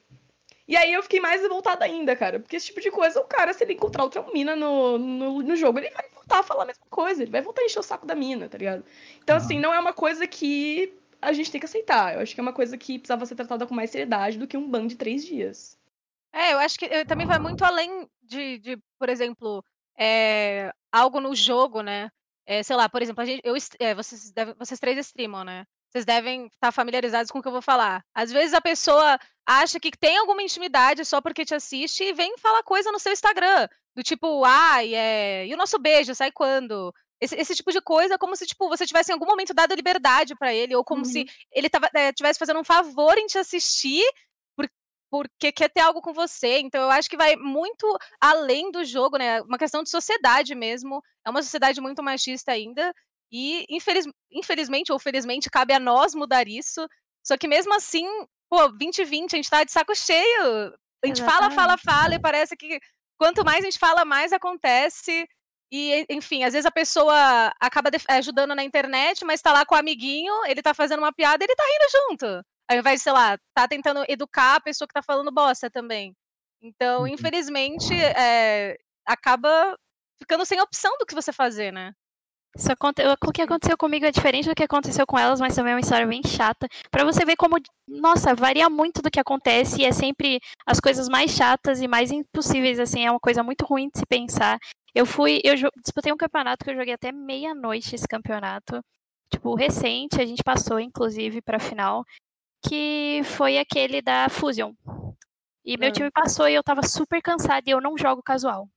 [0.70, 2.40] e aí eu fiquei mais revoltada ainda, cara.
[2.40, 5.56] Porque esse tipo de coisa, o cara, se ele encontrar outra mina no, no, no
[5.56, 7.24] jogo, ele vai voltar a falar a mesma coisa.
[7.24, 8.86] Ele vai voltar a encher o saco da mina, tá ligado?
[9.24, 12.14] Então, assim, não é uma coisa que a gente tem que aceitar.
[12.14, 14.56] Eu acho que é uma coisa que precisava ser tratada com mais seriedade do que
[14.56, 15.76] um ban de três dias.
[16.32, 19.66] É, eu acho que eh, também vai muito além de, de por exemplo,
[19.98, 22.12] é, algo no jogo, né?
[22.46, 25.66] É, sei lá, por exemplo, a gente, eu, é, vocês, deve, vocês três streamam, né?
[25.90, 28.04] Vocês devem estar familiarizados com o que eu vou falar.
[28.14, 32.38] Às vezes a pessoa acha que tem alguma intimidade só porque te assiste e vem
[32.38, 33.68] falar coisa no seu Instagram.
[33.96, 35.48] Do tipo, ai, é...
[35.48, 36.94] e o nosso beijo, sai quando?
[37.20, 40.36] Esse, esse, tipo de coisa, como se, tipo, você tivesse em algum momento dado liberdade
[40.36, 41.06] para ele, ou como uhum.
[41.06, 44.06] se ele estivesse é, fazendo um favor em te assistir
[44.56, 44.70] por,
[45.12, 46.60] porque quer ter algo com você.
[46.60, 47.86] Então, eu acho que vai muito
[48.22, 49.42] além do jogo, né?
[49.42, 51.04] Uma questão de sociedade mesmo.
[51.26, 52.94] É uma sociedade muito machista ainda.
[53.32, 56.88] E, infeliz, infelizmente ou felizmente, cabe a nós mudar isso.
[57.24, 58.06] Só que mesmo assim,
[58.50, 60.74] pô, 2020, a gente tá de saco cheio.
[61.04, 61.26] A gente Exatamente.
[61.26, 62.80] fala, fala, fala, e parece que
[63.18, 65.28] quanto mais a gente fala, mais acontece.
[65.72, 69.78] E, enfim, às vezes a pessoa acaba ajudando na internet, mas tá lá com o
[69.78, 72.46] amiguinho, ele tá fazendo uma piada ele tá rindo junto.
[72.68, 76.16] Ao invés de, sei lá, tá tentando educar a pessoa que tá falando bosta também.
[76.62, 77.08] Então, uhum.
[77.08, 79.78] infelizmente, é, acaba
[80.18, 81.94] ficando sem opção do que você fazer, né?
[82.56, 83.02] Isso aconte...
[83.06, 85.82] O que aconteceu comigo é diferente do que aconteceu com elas, mas também é uma
[85.82, 86.68] história bem chata.
[86.90, 91.08] Para você ver como, nossa, varia muito do que acontece e é sempre as coisas
[91.08, 94.60] mais chatas e mais impossíveis, assim, é uma coisa muito ruim de se pensar.
[94.94, 98.84] Eu fui, eu disputei um campeonato que eu joguei até meia-noite esse campeonato.
[99.32, 102.04] Tipo, recente, a gente passou, inclusive, pra final,
[102.68, 104.74] que foi aquele da Fusion.
[105.64, 105.94] E meu hum.
[105.94, 108.68] time passou e eu tava super cansada e eu não jogo casual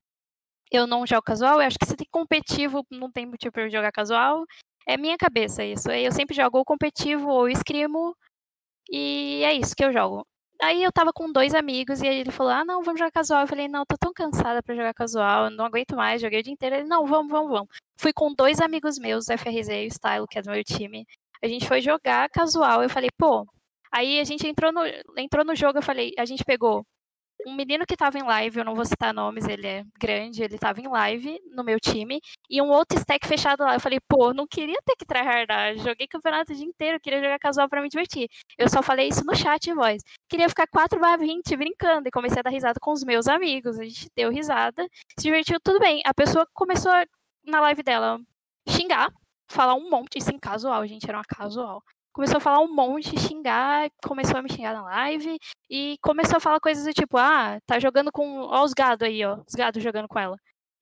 [0.73, 3.71] eu não jogo casual, eu acho que se tem competitivo, não tem motivo para eu
[3.71, 4.45] jogar casual.
[4.87, 5.91] É minha cabeça isso.
[5.91, 8.17] Eu sempre jogo ou competitivo ou escrimo.
[8.91, 10.27] E é isso que eu jogo.
[10.63, 13.43] Aí eu tava com dois amigos e ele falou: Ah, não, vamos jogar casual.
[13.43, 16.53] Eu falei: Não, tô tão cansada pra jogar casual, não aguento mais, joguei o dia
[16.53, 16.77] inteiro.
[16.77, 17.69] Ele: Não, vamos, vamos, vamos.
[17.99, 21.07] Fui com dois amigos meus, o FRZ e o Style, que é do meu time.
[21.43, 22.83] A gente foi jogar casual.
[22.83, 23.47] Eu falei: Pô.
[23.93, 24.83] Aí a gente entrou no,
[25.19, 26.87] entrou no jogo, eu falei: A gente pegou
[27.47, 30.59] um menino que tava em live, eu não vou citar nomes, ele é grande, ele
[30.59, 33.75] tava em live no meu time, e um outro stack fechado lá.
[33.75, 37.39] Eu falei, pô, não queria ter que tryhardar, joguei campeonato o dia inteiro, queria jogar
[37.39, 38.29] casual pra me divertir.
[38.59, 40.03] Eu só falei isso no chat e voz.
[40.29, 43.79] Queria ficar 4 20 brincando, e comecei a dar risada com os meus amigos.
[43.79, 44.87] A gente deu risada,
[45.19, 46.03] se divertiu, tudo bem.
[46.07, 46.93] A pessoa começou
[47.45, 48.19] na live dela
[48.69, 49.11] xingar,
[49.51, 51.83] falar um monte, isso em casual, gente, era uma casual
[52.13, 55.39] começou a falar um monte, xingar, começou a me xingar na live
[55.71, 58.41] e começou a falar coisas do tipo, ah, tá jogando com.
[58.43, 60.37] Ó, os gado aí, ó, os gado jogando com ela.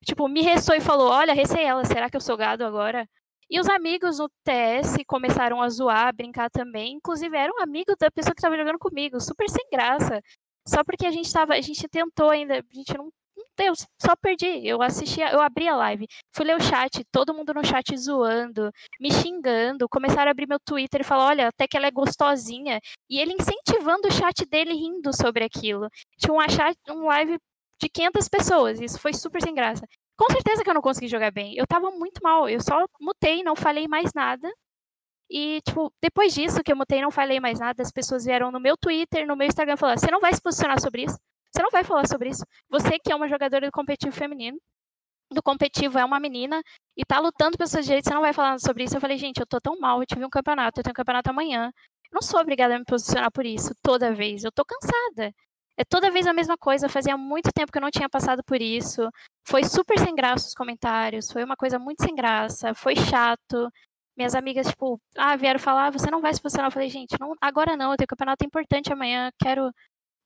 [0.04, 3.06] Tipo, me restou e falou: olha, recei ela, será que eu sou gado agora?
[3.50, 6.94] E os amigos no TS começaram a zoar, a brincar também.
[6.94, 10.22] Inclusive, era um amigo da pessoa que tava jogando comigo, super sem graça.
[10.66, 13.10] Só porque a gente tava, a gente tentou ainda, a gente não
[13.60, 14.66] Deus, só perdi.
[14.66, 18.70] Eu assisti, eu abri a live, fui ler o chat, todo mundo no chat zoando,
[18.98, 22.80] me xingando, começaram a abrir meu Twitter e falar, olha, até que ela é gostosinha.
[23.08, 25.88] E ele incentivando o chat dele rindo sobre aquilo.
[26.18, 27.38] Tinha um chat, um live
[27.80, 29.86] de 500 pessoas, isso foi super sem graça.
[30.16, 31.54] Com certeza que eu não consegui jogar bem.
[31.56, 34.50] Eu tava muito mal, eu só mutei, não falei mais nada.
[35.30, 38.58] E, tipo, depois disso que eu mutei não falei mais nada, as pessoas vieram no
[38.60, 41.16] meu Twitter, no meu Instagram, falar: você não vai se posicionar sobre isso?
[41.52, 42.44] Você não vai falar sobre isso.
[42.68, 44.58] Você que é uma jogadora do competitivo feminino,
[45.32, 46.62] do competitivo é uma menina
[46.96, 48.96] e tá lutando pelos seus direitos, você não vai falar sobre isso.
[48.96, 51.30] Eu falei, gente, eu tô tão mal, eu tive um campeonato, eu tenho um campeonato
[51.30, 51.72] amanhã.
[52.12, 54.44] Não sou obrigada a me posicionar por isso toda vez.
[54.44, 55.32] Eu tô cansada.
[55.76, 56.88] É toda vez a mesma coisa.
[56.88, 59.08] Fazia muito tempo que eu não tinha passado por isso.
[59.46, 61.30] Foi super sem graça os comentários.
[61.30, 62.74] Foi uma coisa muito sem graça.
[62.74, 63.70] Foi chato.
[64.16, 66.68] Minhas amigas, tipo, ah, vieram falar, ah, você não vai se posicionar.
[66.68, 69.72] Eu falei, gente, não, agora não, eu tenho um campeonato importante amanhã, quero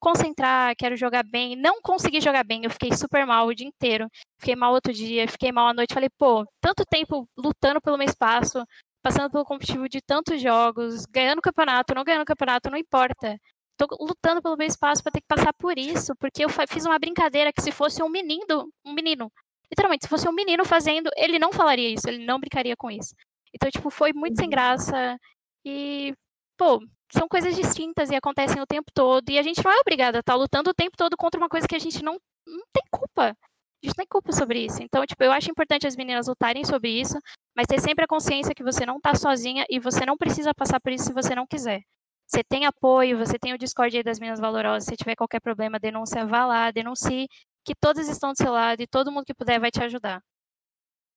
[0.04, 1.56] concentrar, quero jogar bem.
[1.56, 4.06] Não consegui jogar bem, eu fiquei super mal o dia inteiro.
[4.38, 5.94] Fiquei mal outro dia, fiquei mal à noite.
[5.94, 8.62] Falei, pô, tanto tempo lutando pelo meu espaço,
[9.02, 13.38] passando pelo competitivo de tantos jogos, ganhando campeonato, não ganhando campeonato, não importa.
[13.78, 16.98] Tô lutando pelo meu espaço para ter que passar por isso, porque eu fiz uma
[16.98, 19.32] brincadeira que se fosse um menino, um menino,
[19.70, 23.14] literalmente, se fosse um menino fazendo, ele não falaria isso, ele não brincaria com isso.
[23.54, 25.18] Então, tipo, foi muito sem graça
[25.64, 26.14] e,
[26.56, 26.78] pô,
[27.14, 29.30] são coisas distintas e acontecem o tempo todo.
[29.30, 31.66] E a gente não é obrigada a estar lutando o tempo todo contra uma coisa
[31.66, 33.30] que a gente não, não tem culpa.
[33.30, 34.82] A gente não tem culpa sobre isso.
[34.82, 37.18] Então, tipo, eu acho importante as meninas lutarem sobre isso,
[37.56, 40.80] mas ter sempre a consciência que você não está sozinha e você não precisa passar
[40.80, 41.82] por isso se você não quiser.
[42.26, 44.84] Você tem apoio, você tem o Discord aí das Minas Valorosas.
[44.84, 47.28] Se tiver qualquer problema, denúncia, vá lá, denuncie,
[47.64, 50.22] que todas estão do seu lado e todo mundo que puder vai te ajudar.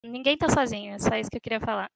[0.04, 1.90] Ninguém está sozinho, é só isso que eu queria falar.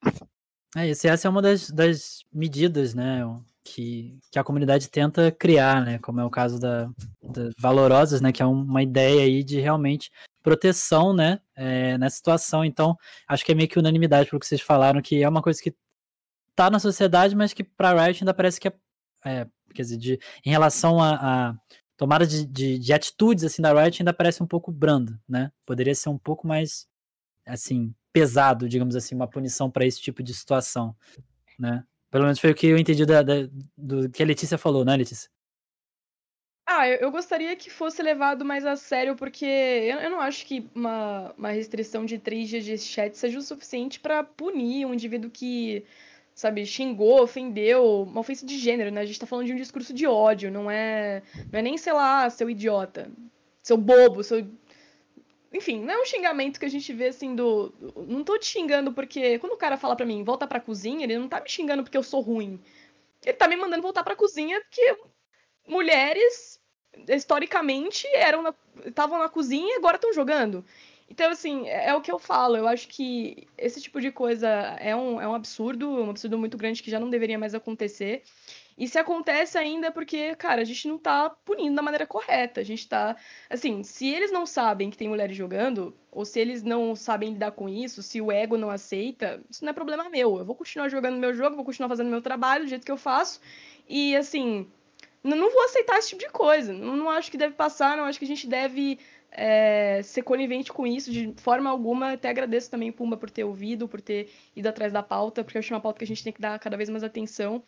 [0.76, 3.22] É isso, essa é uma das, das medidas, né?
[3.64, 6.00] Que, que a comunidade tenta criar, né?
[6.00, 6.86] Como é o caso da,
[7.22, 8.32] da Valorosas, né?
[8.32, 11.40] Que é uma ideia aí de realmente proteção, né?
[11.56, 12.66] É, nessa situação.
[12.66, 12.96] Então,
[13.28, 15.76] acho que é meio que unanimidade pelo que vocês falaram, que é uma coisa que
[16.56, 18.74] tá na sociedade, mas que para Riot ainda parece que é,
[19.26, 21.56] é, quer dizer, de, em relação a, a
[21.96, 25.52] tomada de, de, de, atitudes assim da Riot ainda parece um pouco brando, né?
[25.66, 26.88] Poderia ser um pouco mais
[27.46, 30.96] assim pesado, digamos assim, uma punição para esse tipo de situação,
[31.58, 31.84] né?
[32.12, 33.48] Pelo menos foi o que eu entendi da, da,
[33.78, 35.30] do que a Letícia falou, né, Letícia?
[36.68, 40.46] Ah, eu, eu gostaria que fosse levado mais a sério, porque eu, eu não acho
[40.46, 44.94] que uma, uma restrição de três dias de chat seja o suficiente para punir um
[44.94, 45.86] indivíduo que,
[46.36, 49.02] sabe, xingou, ofendeu, uma ofensa de gênero, né?
[49.02, 51.94] A gente tá falando de um discurso de ódio, não é, não é nem, sei
[51.94, 53.10] lá, seu idiota,
[53.64, 54.46] seu bobo, seu
[55.54, 57.74] enfim, não é um xingamento que a gente vê assim do.
[58.08, 59.38] Não tô te xingando porque.
[59.40, 61.98] Quando o cara fala pra mim, volta pra cozinha, ele não tá me xingando porque
[61.98, 62.60] eu sou ruim.
[63.24, 64.98] Ele tá me mandando voltar pra cozinha porque
[65.68, 66.60] mulheres,
[67.08, 70.64] historicamente, eram estavam na, na cozinha e agora estão jogando.
[71.10, 72.56] Então, assim, é, é, o que eu falo.
[72.56, 74.48] Eu acho que esse tipo de coisa
[74.80, 78.24] é um, é um absurdo, um absurdo muito grande que já não deveria mais acontecer.
[78.88, 82.62] Se acontece ainda é porque, cara, a gente não tá punindo da maneira correta.
[82.62, 83.16] A gente tá.
[83.50, 87.52] Assim, se eles não sabem que tem mulheres jogando, ou se eles não sabem lidar
[87.52, 90.38] com isso, se o ego não aceita, isso não é problema meu.
[90.38, 92.98] Eu vou continuar jogando meu jogo, vou continuar fazendo meu trabalho do jeito que eu
[92.98, 93.40] faço.
[93.88, 94.68] E, assim,
[95.24, 96.74] não vou aceitar esse tipo de coisa.
[96.74, 99.00] Não, não acho que deve passar, não acho que a gente deve
[99.32, 102.14] é, ser conivente com isso de forma alguma.
[102.14, 105.60] Até agradeço também, Pumba, por ter ouvido, por ter ido atrás da pauta, porque eu
[105.60, 107.64] acho uma pauta que a gente tem que dar cada vez mais atenção.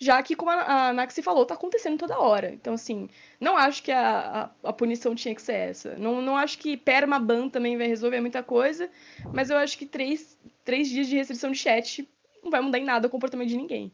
[0.00, 2.52] Já que, como a, a Naxi falou, tá acontecendo toda hora.
[2.52, 3.08] Então, assim,
[3.40, 5.96] não acho que a, a, a, punição tinha que ser essa.
[5.96, 8.88] Não, não acho que permaban também vai resolver muita coisa,
[9.32, 12.08] mas eu acho que três, três dias de restrição de chat
[12.42, 13.92] não vai mudar em nada o comportamento de ninguém.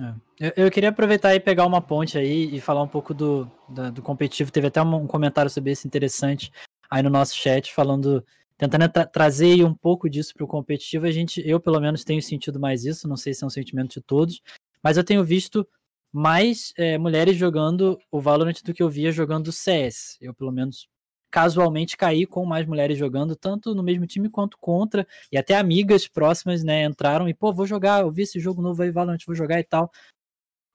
[0.00, 0.14] É.
[0.40, 3.92] Eu, eu, queria aproveitar e pegar uma ponte aí e falar um pouco do, do,
[3.92, 4.52] do competitivo.
[4.52, 6.50] Teve até um, um, comentário sobre isso interessante
[6.90, 8.24] aí no nosso chat, falando,
[8.56, 11.06] tentando tra trazer um pouco disso para o competitivo.
[11.06, 13.94] A gente, eu pelo menos tenho sentido mais isso, não sei se é um sentimento
[13.94, 14.42] de todos,
[14.82, 15.66] mas eu tenho visto
[16.12, 20.18] mais é, mulheres jogando o Valorant do que eu via jogando o CS.
[20.20, 20.88] Eu, pelo menos,
[21.30, 26.06] casualmente caí com mais mulheres jogando, tanto no mesmo time quanto contra, e até amigas
[26.06, 29.34] próximas, né, entraram e, pô, vou jogar, eu vi esse jogo novo aí, Valorant, vou
[29.34, 29.90] jogar e tal.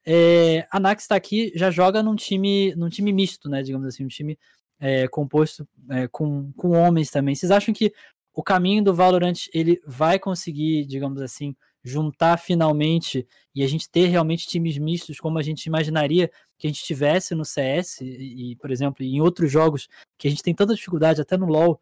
[0.04, 4.04] É, a Nax está aqui, já joga num time, num time misto, né, digamos assim,
[4.04, 4.40] um time
[4.80, 7.36] é, composto é, com, com homens também.
[7.36, 7.94] Vocês acham que
[8.34, 11.56] o caminho do Valorant ele vai conseguir, digamos assim,
[11.88, 16.70] juntar finalmente e a gente ter realmente times mistos como a gente imaginaria que a
[16.70, 20.76] gente tivesse no CS e, por exemplo, em outros jogos que a gente tem tanta
[20.76, 21.80] dificuldade, até no LoL,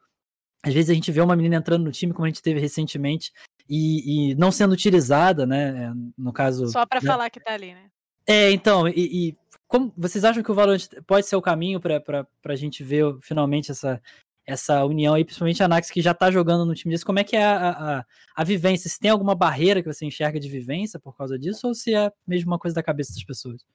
[0.63, 3.31] às vezes a gente vê uma menina entrando no time como a gente teve recentemente
[3.69, 6.67] e, e não sendo utilizada, né, no caso...
[6.67, 7.07] Só para né?
[7.07, 7.89] falar que tá ali, né?
[8.27, 9.37] É, então, e, e
[9.67, 13.71] como vocês acham que o Valorant pode ser o caminho para a gente ver finalmente
[13.71, 14.01] essa,
[14.45, 17.23] essa união aí, principalmente a Nax que já tá jogando no time desse, como é
[17.23, 18.89] que é a, a, a, vivência?
[18.89, 22.11] Se tem alguma barreira que você enxerga de vivência por causa disso, ou se é
[22.27, 23.65] mesmo uma coisa da cabeça das pessoas?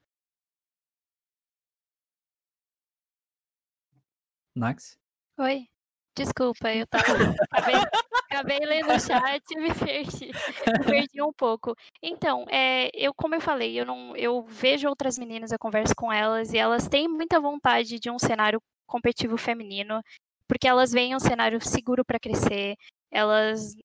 [4.54, 4.98] Nax?
[5.38, 5.66] Oi.
[6.16, 7.04] Desculpa, eu tava.
[7.50, 7.74] acabei,
[8.30, 10.26] acabei lendo o chat e me perdi.
[10.26, 11.74] Me perdi um pouco.
[12.02, 16.12] Então, é, eu, como eu falei, eu não eu vejo outras meninas, eu converso com
[16.12, 20.02] elas, e elas têm muita vontade de um cenário competitivo feminino
[20.50, 22.74] porque elas veem um cenário seguro para crescer,
[23.08, 23.76] elas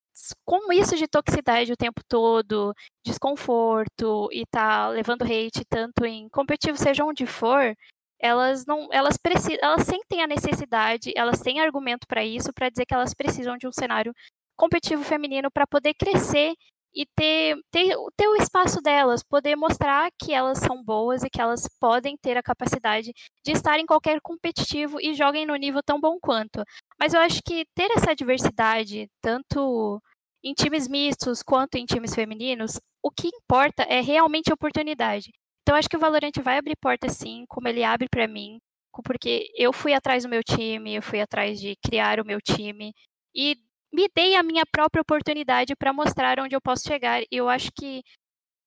[0.44, 6.76] com isso de toxicidade o tempo todo, desconforto e tá levando hate tanto em competitivo
[6.76, 7.72] seja onde for,
[8.18, 12.84] elas não, elas precisam, elas sentem a necessidade, elas têm argumento para isso, para dizer
[12.84, 14.12] que elas precisam de um cenário
[14.56, 16.52] competitivo feminino para poder crescer
[16.96, 21.42] e ter, ter, ter o espaço delas, poder mostrar que elas são boas e que
[21.42, 23.12] elas podem ter a capacidade
[23.44, 26.64] de estar em qualquer competitivo e joguem no nível tão bom quanto.
[26.98, 30.00] Mas eu acho que ter essa diversidade, tanto
[30.42, 35.30] em times mistos quanto em times femininos, o que importa é realmente a oportunidade.
[35.62, 38.58] Então acho que o Valorant vai abrir porta sim, como ele abre para mim,
[39.04, 42.94] porque eu fui atrás do meu time, eu fui atrás de criar o meu time
[43.34, 43.56] e
[43.92, 47.22] me dei a minha própria oportunidade para mostrar onde eu posso chegar.
[47.22, 48.02] E eu acho que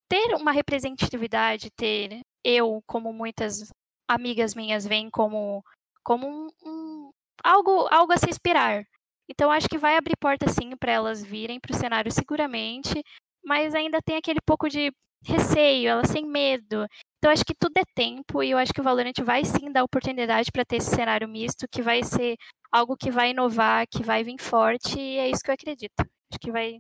[0.10, 3.72] ter uma representatividade, ter eu, como muitas
[4.08, 5.64] amigas minhas veem como,
[6.04, 7.12] como um, um,
[7.44, 8.84] algo, algo a se inspirar.
[9.30, 13.04] Então acho que vai abrir porta sim para elas virem para o cenário seguramente,
[13.44, 14.92] mas ainda tem aquele pouco de
[15.24, 16.88] receio, elas têm medo.
[17.20, 19.84] Então acho que tudo é tempo e eu acho que o Valorant vai sim dar
[19.84, 22.38] oportunidade para ter esse cenário misto, que vai ser
[22.72, 26.00] algo que vai inovar, que vai vir forte e é isso que eu acredito.
[26.00, 26.80] Acho que vai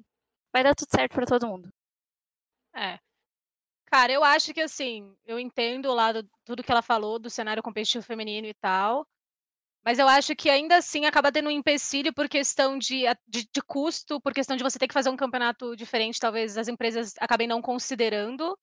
[0.54, 1.70] vai dar tudo certo para todo mundo.
[2.74, 2.98] É.
[3.88, 7.62] Cara, eu acho que assim, eu entendo o lado tudo que ela falou do cenário
[7.62, 9.06] competitivo feminino e tal.
[9.84, 13.62] Mas eu acho que ainda assim acaba tendo um empecilho por questão de, de, de,
[13.66, 17.48] custo, por questão de você ter que fazer um campeonato diferente, talvez as empresas acabem
[17.48, 18.58] não considerando,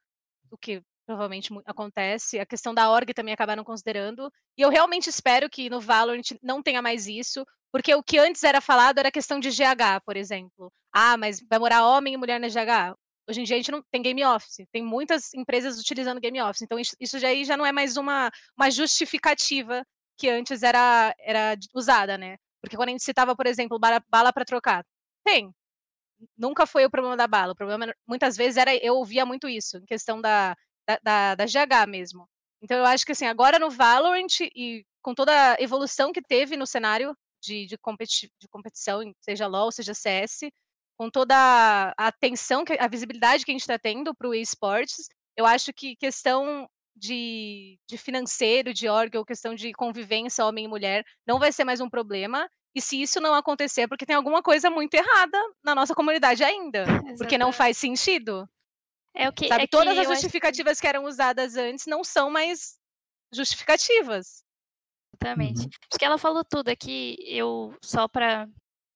[0.50, 2.38] o que provavelmente acontece.
[2.38, 4.30] A questão da org também acabaram considerando.
[4.58, 8.42] E eu realmente espero que no Valorant não tenha mais isso, porque o que antes
[8.42, 10.72] era falado era questão de GH, por exemplo.
[10.92, 12.96] Ah, mas vai morar homem e mulher na GH.
[13.28, 16.62] Hoje em dia a gente não tem game office, tem muitas empresas utilizando game office,
[16.62, 19.84] então isso já, já não é mais uma, uma justificativa
[20.16, 22.36] que antes era, era usada, né?
[22.60, 24.84] Porque quando a gente citava, por exemplo, bala, bala para trocar,
[25.24, 25.52] tem.
[26.38, 27.52] Nunca foi o problema da bala.
[27.52, 30.56] O problema, muitas vezes, era eu ouvia muito isso, em questão da,
[30.86, 32.28] da, da, da GH mesmo.
[32.62, 36.56] Então eu acho que assim, agora no Valorant e com toda a evolução que teve
[36.56, 40.50] no cenário de, de, competi de competição, seja LoL, seja CS,
[40.96, 41.34] com toda
[41.96, 45.94] a atenção, a visibilidade que a gente está tendo para o esportes, eu acho que
[45.96, 46.66] questão
[46.96, 51.80] de, de financeiro, de órgão, questão de convivência homem e mulher, não vai ser mais
[51.80, 52.48] um problema.
[52.74, 56.42] E se isso não acontecer, é porque tem alguma coisa muito errada na nossa comunidade
[56.42, 56.82] ainda.
[56.82, 57.18] Exatamente.
[57.18, 58.48] Porque não faz sentido.
[59.16, 60.80] É o que, Sabe, é todas que as justificativas acho...
[60.80, 62.76] que eram usadas antes não são mais
[63.32, 64.44] justificativas.
[65.14, 65.62] Exatamente.
[65.62, 65.70] Uhum.
[65.90, 68.46] Acho que ela falou tudo aqui, eu só para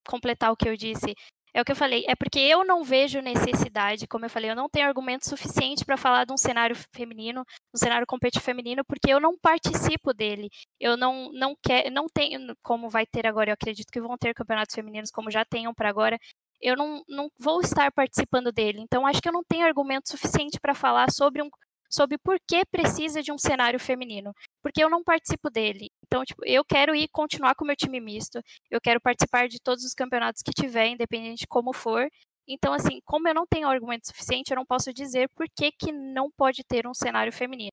[0.07, 1.15] completar o que eu disse,
[1.53, 4.55] é o que eu falei, é porque eu não vejo necessidade, como eu falei, eu
[4.55, 7.45] não tenho argumento suficiente para falar de um cenário feminino,
[7.75, 10.49] um cenário competitivo feminino, porque eu não participo dele.
[10.79, 14.35] Eu não não quero, não tenho, como vai ter agora, eu acredito que vão ter
[14.35, 16.19] campeonatos femininos como já tenham para agora.
[16.61, 18.81] Eu não, não vou estar participando dele.
[18.81, 21.51] Então acho que eu não tenho argumento suficiente para falar sobre um
[21.91, 24.33] sobre por que precisa de um cenário feminino,
[24.63, 25.91] porque eu não participo dele.
[26.07, 28.41] Então, tipo, eu quero ir continuar com o meu time misto,
[28.71, 32.09] eu quero participar de todos os campeonatos que tiver, independente de como for.
[32.47, 35.93] Então, assim, como eu não tenho argumento suficiente, eu não posso dizer por que, que
[35.93, 37.73] não pode ter um cenário feminino.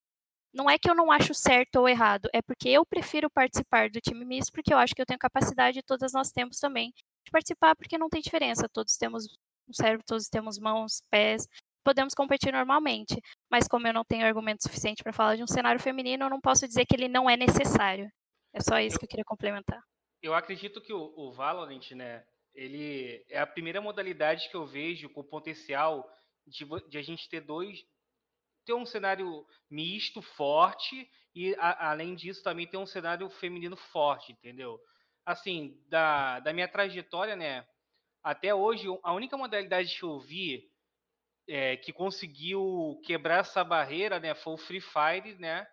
[0.54, 4.02] Não é que eu não acho certo ou errado, é porque eu prefiro participar do
[4.02, 6.92] time misto, porque eu acho que eu tenho capacidade, e todas nós temos também,
[7.28, 8.68] de participar, porque não tem diferença.
[8.70, 9.28] Todos temos
[9.68, 11.48] um cérebro, todos temos mãos, pés,
[11.84, 13.22] podemos competir normalmente.
[13.52, 16.42] Mas como eu não tenho argumento suficiente para falar de um cenário feminino, eu não
[16.42, 18.10] posso dizer que ele não é necessário.
[18.54, 19.82] É só isso que eu queria complementar.
[20.22, 22.26] Eu acredito que o, o Valorant, né,
[22.56, 26.10] ele é a primeira modalidade que eu vejo com potencial
[26.46, 27.86] de, de a gente ter dois,
[28.66, 34.32] ter um cenário misto, forte, e a, além disso também ter um cenário feminino forte,
[34.32, 34.80] entendeu?
[35.28, 37.68] Assim, da, da minha trajetória, né,
[38.24, 40.72] até hoje, a única modalidade que eu vi
[41.46, 45.68] é, que conseguiu quebrar essa barreira, né, foi o Free Fire, né,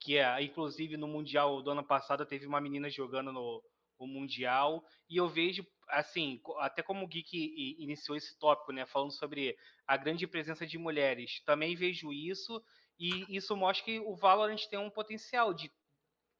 [0.00, 3.62] que é, inclusive no Mundial do ano passado teve uma menina jogando no,
[4.00, 9.12] no Mundial, e eu vejo assim, até como o Geek iniciou esse tópico, né, falando
[9.12, 12.64] sobre a grande presença de mulheres, também vejo isso
[12.98, 15.70] e isso mostra que o Valorant tem um potencial de,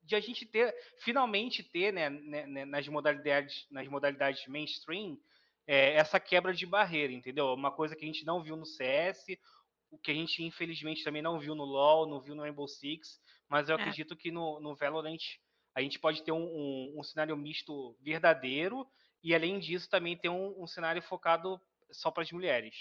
[0.07, 5.19] de a gente ter, finalmente ter, né, né, né nas modalidades, nas modalidades mainstream,
[5.67, 7.53] é, essa quebra de barreira, entendeu?
[7.53, 9.25] Uma coisa que a gente não viu no CS,
[9.91, 13.21] o que a gente infelizmente também não viu no LoL, não viu no Rainbow Six,
[13.49, 13.81] mas eu é.
[13.81, 15.19] acredito que no, no Valorant
[15.75, 18.87] a gente pode ter um, um, um cenário misto verdadeiro
[19.23, 22.75] e além disso também tem um, um cenário focado só para as mulheres.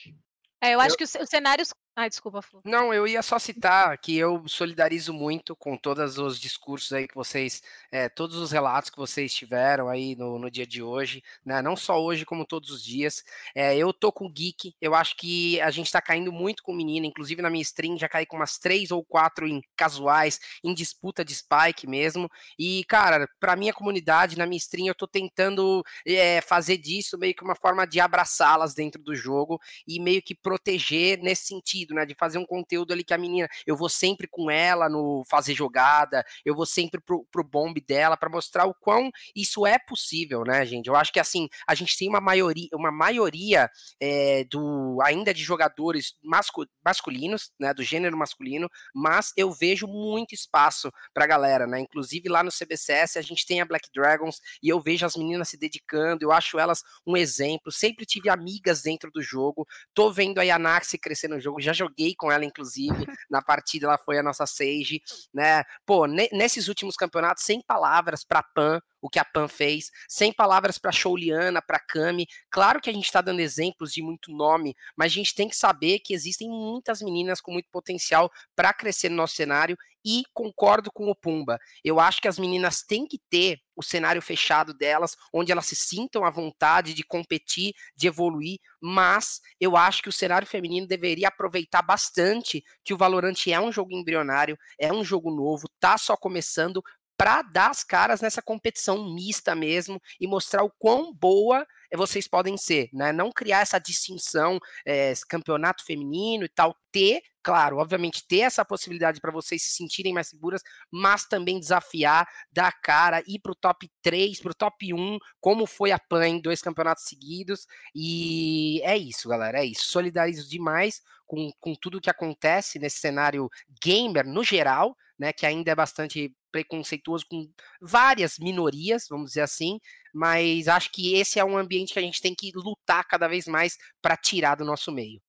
[0.61, 0.97] É, eu acho eu...
[0.97, 2.59] que os cenários Ai, desculpa, Fu.
[2.65, 7.15] Não, eu ia só citar que eu solidarizo muito com todos os discursos aí que
[7.15, 11.61] vocês, é, todos os relatos que vocês tiveram aí no, no dia de hoje, né?
[11.61, 13.23] Não só hoje, como todos os dias.
[13.55, 16.73] É, eu tô com o Geek, eu acho que a gente tá caindo muito com
[16.75, 20.73] menina, inclusive na minha stream já caí com umas três ou quatro em casuais, em
[20.73, 22.29] disputa de spike mesmo.
[22.59, 27.33] E, cara, pra minha comunidade, na minha stream, eu tô tentando é, fazer disso meio
[27.33, 31.93] que uma forma de abraçá-las dentro do jogo e meio que proteger nesse sentido sentido,
[31.93, 32.05] né?
[32.05, 35.53] De fazer um conteúdo ali que a menina, eu vou sempre com ela no fazer
[35.53, 40.43] jogada, eu vou sempre pro, pro bombe dela para mostrar o quão isso é possível,
[40.43, 40.87] né, gente?
[40.87, 43.69] Eu acho que assim, a gente tem uma maioria, uma maioria
[44.01, 50.33] é, do ainda de jogadores mascu, masculinos, né, do gênero masculino, mas eu vejo muito
[50.33, 51.79] espaço pra galera, né?
[51.79, 55.49] Inclusive lá no CBCS a gente tem a Black Dragons e eu vejo as meninas
[55.49, 60.39] se dedicando, eu acho elas um exemplo, sempre tive amigas dentro do jogo, tô vendo
[60.39, 64.17] aí a Naxi crescer no jogo, já joguei com ela, inclusive, na partida, ela foi
[64.17, 65.01] a nossa Sage,
[65.33, 65.63] né?
[65.85, 70.79] Pô, nesses últimos campeonatos, sem palavras pra Pan, o que a Pan fez, sem palavras
[70.79, 72.25] para Shouliana, para Kami.
[72.49, 75.55] Claro que a gente está dando exemplos de muito nome, mas a gente tem que
[75.55, 80.91] saber que existem muitas meninas com muito potencial para crescer no nosso cenário e concordo
[80.91, 81.59] com o Pumba.
[81.83, 85.75] Eu acho que as meninas têm que ter o cenário fechado delas, onde elas se
[85.75, 91.27] sintam à vontade de competir, de evoluir, mas eu acho que o cenário feminino deveria
[91.27, 96.15] aproveitar bastante que o Valorant é um jogo embrionário, é um jogo novo, tá só
[96.15, 96.83] começando
[97.17, 102.57] para dar as caras nessa competição mista mesmo e mostrar o quão boa vocês podem
[102.57, 103.11] ser, né?
[103.11, 109.21] Não criar essa distinção, é, campeonato feminino e tal, ter, claro, obviamente ter essa possibilidade
[109.21, 110.61] para vocês se sentirem mais seguras,
[110.91, 115.65] mas também desafiar, dar cara, ir para o top 3, para o top 1, como
[115.65, 119.85] foi a PAN em dois campeonatos seguidos, e é isso, galera, é isso.
[119.85, 123.49] Solidarizo demais com, com tudo que acontece nesse cenário
[123.83, 127.51] gamer no geral, né, que ainda é bastante preconceituoso com
[127.81, 129.77] várias minorias, vamos dizer assim,
[130.13, 133.45] mas acho que esse é um ambiente que a gente tem que lutar cada vez
[133.45, 135.21] mais para tirar do nosso meio.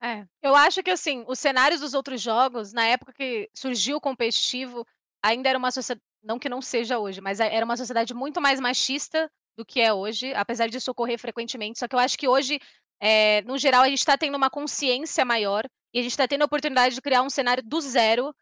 [0.00, 4.00] É, eu acho que assim, os cenários dos outros jogos, na época que surgiu o
[4.00, 4.86] competitivo,
[5.20, 8.60] ainda era uma sociedade, não que não seja hoje, mas era uma sociedade muito mais
[8.60, 11.80] machista do que é hoje, apesar disso ocorrer frequentemente.
[11.80, 12.60] Só que eu acho que hoje,
[13.00, 16.42] é, no geral, a gente está tendo uma consciência maior e a gente está tendo
[16.42, 18.32] a oportunidade de criar um cenário do zero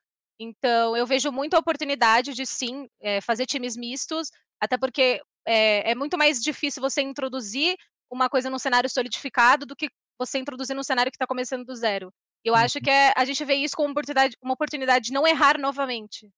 [0.43, 4.31] então, eu vejo muita oportunidade de sim é, fazer times mistos,
[4.61, 7.77] até porque é, é, muito mais difícil você introduzir
[8.11, 9.89] uma coisa num cenário solidificado do que
[10.19, 12.13] você introduzir num cenário que está começando do zero.
[12.45, 12.61] Eu uhum.
[12.61, 15.59] acho que é, a gente vê isso como uma oportunidade, uma oportunidade de não errar
[15.59, 16.31] novamente,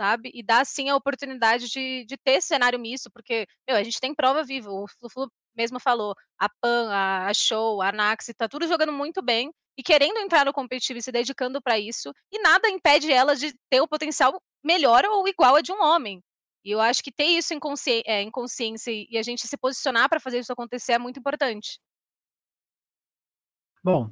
[0.00, 0.30] sabe?
[0.34, 4.14] E dar sim a oportunidade de, de ter cenário misto, porque meu, a gente tem
[4.14, 4.70] prova viva.
[4.70, 9.52] O Flu mesmo falou, a Pan, a Show, a Naxi, tá tudo jogando muito bem
[9.76, 13.54] e querendo entrar no competitivo e se dedicando para isso, e nada impede elas de
[13.70, 16.20] ter o potencial melhor ou igual a de um homem.
[16.64, 19.56] E eu acho que ter isso em, consci é, em consciência e a gente se
[19.56, 21.80] posicionar para fazer isso acontecer é muito importante.
[23.82, 24.10] Bom,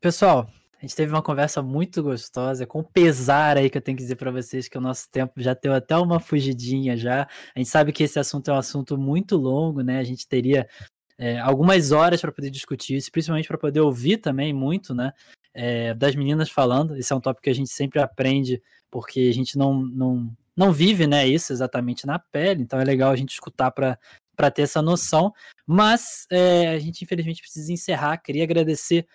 [0.00, 0.48] pessoal,
[0.78, 4.16] a gente teve uma conversa muito gostosa, com pesar aí que eu tenho que dizer
[4.16, 7.28] para vocês que o nosso tempo já deu até uma fugidinha já.
[7.54, 9.98] A gente sabe que esse assunto é um assunto muito longo, né?
[9.98, 10.66] A gente teria
[11.18, 15.12] é, algumas horas para poder discutir isso, principalmente para poder ouvir também muito, né?
[15.54, 16.96] É, das meninas falando.
[16.96, 20.72] Esse é um tópico que a gente sempre aprende, porque a gente não, não, não
[20.72, 23.98] vive né, isso exatamente na pele, então é legal a gente escutar para
[24.34, 25.32] para ter essa noção,
[25.66, 28.16] mas é, a gente infelizmente precisa encerrar.
[28.18, 29.06] Queria agradecer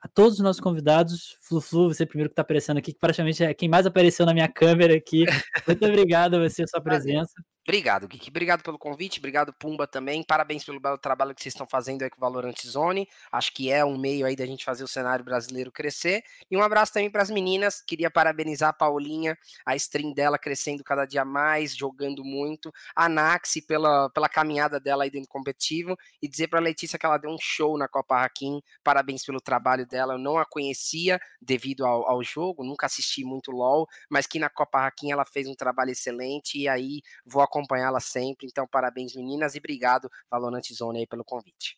[0.00, 1.36] a todos os nossos convidados.
[1.42, 4.34] Flu Flu, você primeiro que está aparecendo aqui, que praticamente é quem mais apareceu na
[4.34, 5.24] minha câmera aqui.
[5.66, 7.32] Muito obrigado a você, a sua presença.
[7.64, 8.28] Obrigado, Geek.
[8.28, 9.20] Obrigado pelo convite.
[9.20, 10.24] Obrigado, Pumba, também.
[10.24, 13.08] Parabéns pelo belo trabalho que vocês estão fazendo aí com o Valorant Zone.
[13.30, 16.24] Acho que é um meio aí da gente fazer o cenário brasileiro crescer.
[16.50, 17.80] E um abraço também para as meninas.
[17.80, 22.72] Queria parabenizar a Paulinha, a stream dela crescendo cada dia mais, jogando muito.
[22.96, 25.96] A Naxi pela, pela caminhada dela aí dentro do competitivo.
[26.20, 28.60] E dizer para a Letícia que ela deu um show na Copa Hakim.
[28.82, 30.14] Parabéns pelo trabalho dela.
[30.14, 34.50] Eu não a conhecia devido ao, ao jogo, nunca assisti muito LOL, mas que na
[34.50, 36.58] Copa Hakim ela fez um trabalho excelente.
[36.58, 38.46] E aí vou acompanhá-la sempre.
[38.46, 41.76] Então, parabéns, meninas, e obrigado, Valorant Zone, aí, pelo convite.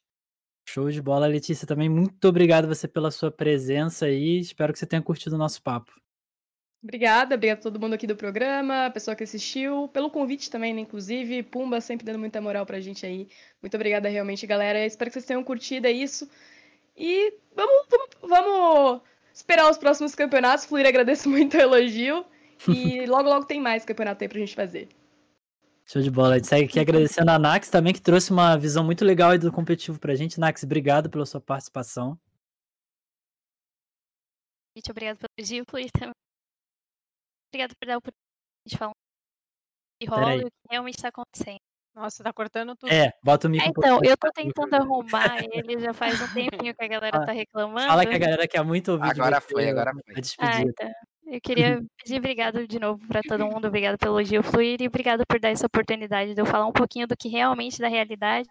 [0.68, 1.66] Show de bola, Letícia.
[1.66, 4.38] Também muito obrigado você pela sua presença aí.
[4.38, 5.92] Espero que você tenha curtido o nosso papo.
[6.82, 10.74] Obrigada, obrigada a todo mundo aqui do programa, a pessoa que assistiu, pelo convite também,
[10.74, 11.42] né, inclusive.
[11.42, 13.26] Pumba sempre dando muita moral pra gente aí.
[13.62, 14.84] Muito obrigada realmente, galera.
[14.84, 16.28] Espero que vocês tenham curtido, é isso.
[16.96, 19.00] E vamos, vamos, vamos
[19.32, 20.66] esperar os próximos campeonatos.
[20.66, 22.24] Fluir, agradeço muito o elogio.
[22.68, 24.88] E logo, logo tem mais campeonato aí pra gente fazer.
[25.86, 26.34] Show de bola.
[26.34, 29.38] A gente segue aqui agradecendo a Nax também, que trouxe uma visão muito legal aí
[29.38, 30.40] do competitivo pra gente.
[30.40, 32.18] Nax, obrigado pela sua participação.
[34.76, 36.12] Gente, obrigado pelo elogio, e também.
[37.52, 38.92] Obrigado por dar a oportunidade de falar
[40.00, 41.60] e rola o que realmente está acontecendo.
[41.94, 42.92] Nossa, tá cortando tudo.
[42.92, 43.66] É, bota o micro.
[43.66, 47.30] É, então, eu tô tentando arrumar ele já faz um tempinho que a galera tá
[47.30, 47.86] reclamando.
[47.86, 49.10] Fala que a galera quer muito ouvir.
[49.10, 50.14] Agora foi, agora foi.
[50.38, 50.90] Ah, então.
[51.26, 55.24] Eu queria pedir obrigado de novo para todo mundo, obrigado pelo elogio fluir e obrigado
[55.26, 58.48] por dar essa oportunidade de eu falar um pouquinho do que realmente da realidade.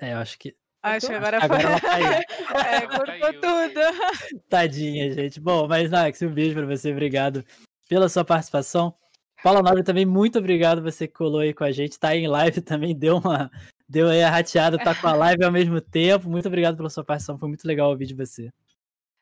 [0.00, 0.54] É, eu acho que.
[0.82, 1.70] Acho que agora, agora foi.
[1.70, 2.06] Ela caiu.
[2.64, 4.40] é, cortou tudo.
[4.48, 5.40] Tadinha, gente.
[5.40, 7.44] Bom, mas Nax, um beijo para você, obrigado
[7.88, 8.94] pela sua participação.
[9.42, 12.28] Paula Nobre também, muito obrigado você que colou aí com a gente, tá aí em
[12.28, 13.50] live também, deu uma,
[13.86, 16.30] deu aí a rateada, tá com a live ao mesmo tempo.
[16.30, 18.50] Muito obrigado pela sua participação, foi muito legal ouvir de você.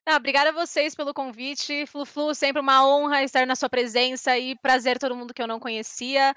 [0.06, 1.86] Não, obrigada a vocês pelo convite.
[1.86, 5.46] Flu Flu, sempre uma honra estar na sua presença e prazer todo mundo que eu
[5.46, 6.34] não conhecia.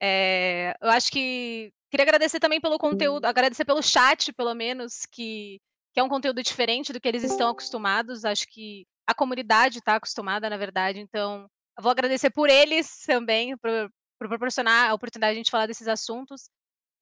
[0.00, 5.60] É, eu acho que queria agradecer também pelo conteúdo, agradecer pelo chat, pelo menos, que,
[5.92, 8.24] que é um conteúdo diferente do que eles estão acostumados.
[8.24, 11.00] Acho que a comunidade está acostumada, na verdade.
[11.00, 11.48] Então,
[11.80, 15.88] vou agradecer por eles também, por, por proporcionar a oportunidade de a gente falar desses
[15.88, 16.48] assuntos.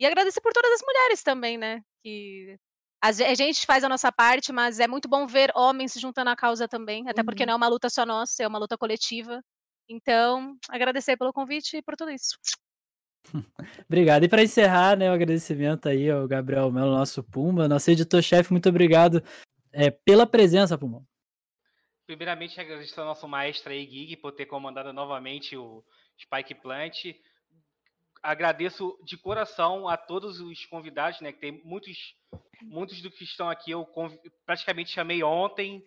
[0.00, 1.82] E agradecer por todas as mulheres também, né?
[2.02, 2.58] Que
[3.02, 6.36] a gente faz a nossa parte, mas é muito bom ver homens se juntando à
[6.36, 7.46] causa também, até porque uhum.
[7.46, 9.40] não é uma luta só nossa, é uma luta coletiva.
[9.88, 12.36] Então, agradecer pelo convite e por tudo isso.
[13.88, 14.24] obrigado.
[14.24, 18.68] E para encerrar, né, o agradecimento aí ao Gabriel Melo, nosso Pumba, nosso editor-chefe, muito
[18.68, 19.22] obrigado
[19.72, 21.02] é, pela presença, Pumba.
[22.06, 25.84] Primeiramente, agradecer ao nosso maestro aí, Gig, por ter comandado novamente o
[26.20, 27.04] Spike Plant
[28.26, 31.32] agradeço de coração a todos os convidados, né?
[31.32, 31.96] Que tem muitos,
[32.62, 33.86] muitos do que estão aqui eu
[34.44, 35.82] praticamente chamei ontem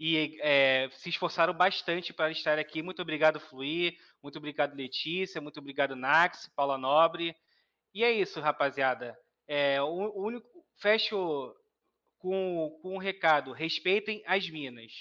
[0.00, 2.82] e é, se esforçaram bastante para estar aqui.
[2.82, 3.94] Muito obrigado, Fluir.
[4.22, 5.40] Muito obrigado, Letícia.
[5.40, 7.36] Muito obrigado, Nax, Paula Nobre.
[7.94, 9.16] E é isso, rapaziada.
[9.46, 10.48] É, o, único,
[10.80, 11.54] fecho
[12.18, 14.92] com, com um recado: respeitem as minas.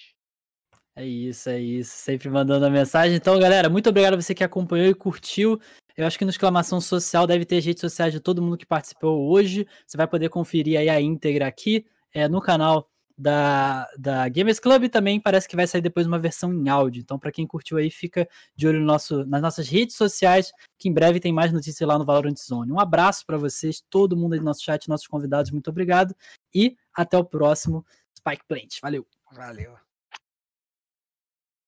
[0.96, 1.92] É isso, é isso.
[1.92, 3.16] Sempre mandando a mensagem.
[3.16, 5.60] Então, galera, muito obrigado a você que acompanhou e curtiu.
[5.96, 8.66] Eu acho que no Exclamação Social deve ter as redes sociais de todo mundo que
[8.66, 9.68] participou hoje.
[9.86, 14.90] Você vai poder conferir aí a íntegra aqui é, no canal da, da Gamers Club
[14.90, 17.02] também parece que vai sair depois uma versão em áudio.
[17.02, 20.90] Então, para quem curtiu aí, fica de olho no nosso, nas nossas redes sociais, que
[20.90, 22.72] em breve tem mais notícias lá no Valorant Zone.
[22.72, 26.16] Um abraço para vocês, todo mundo aí do nosso chat, nossos convidados, muito obrigado
[26.54, 27.86] e até o próximo
[28.18, 28.80] Spike Plant.
[28.82, 29.06] Valeu!
[29.32, 29.93] Valeu!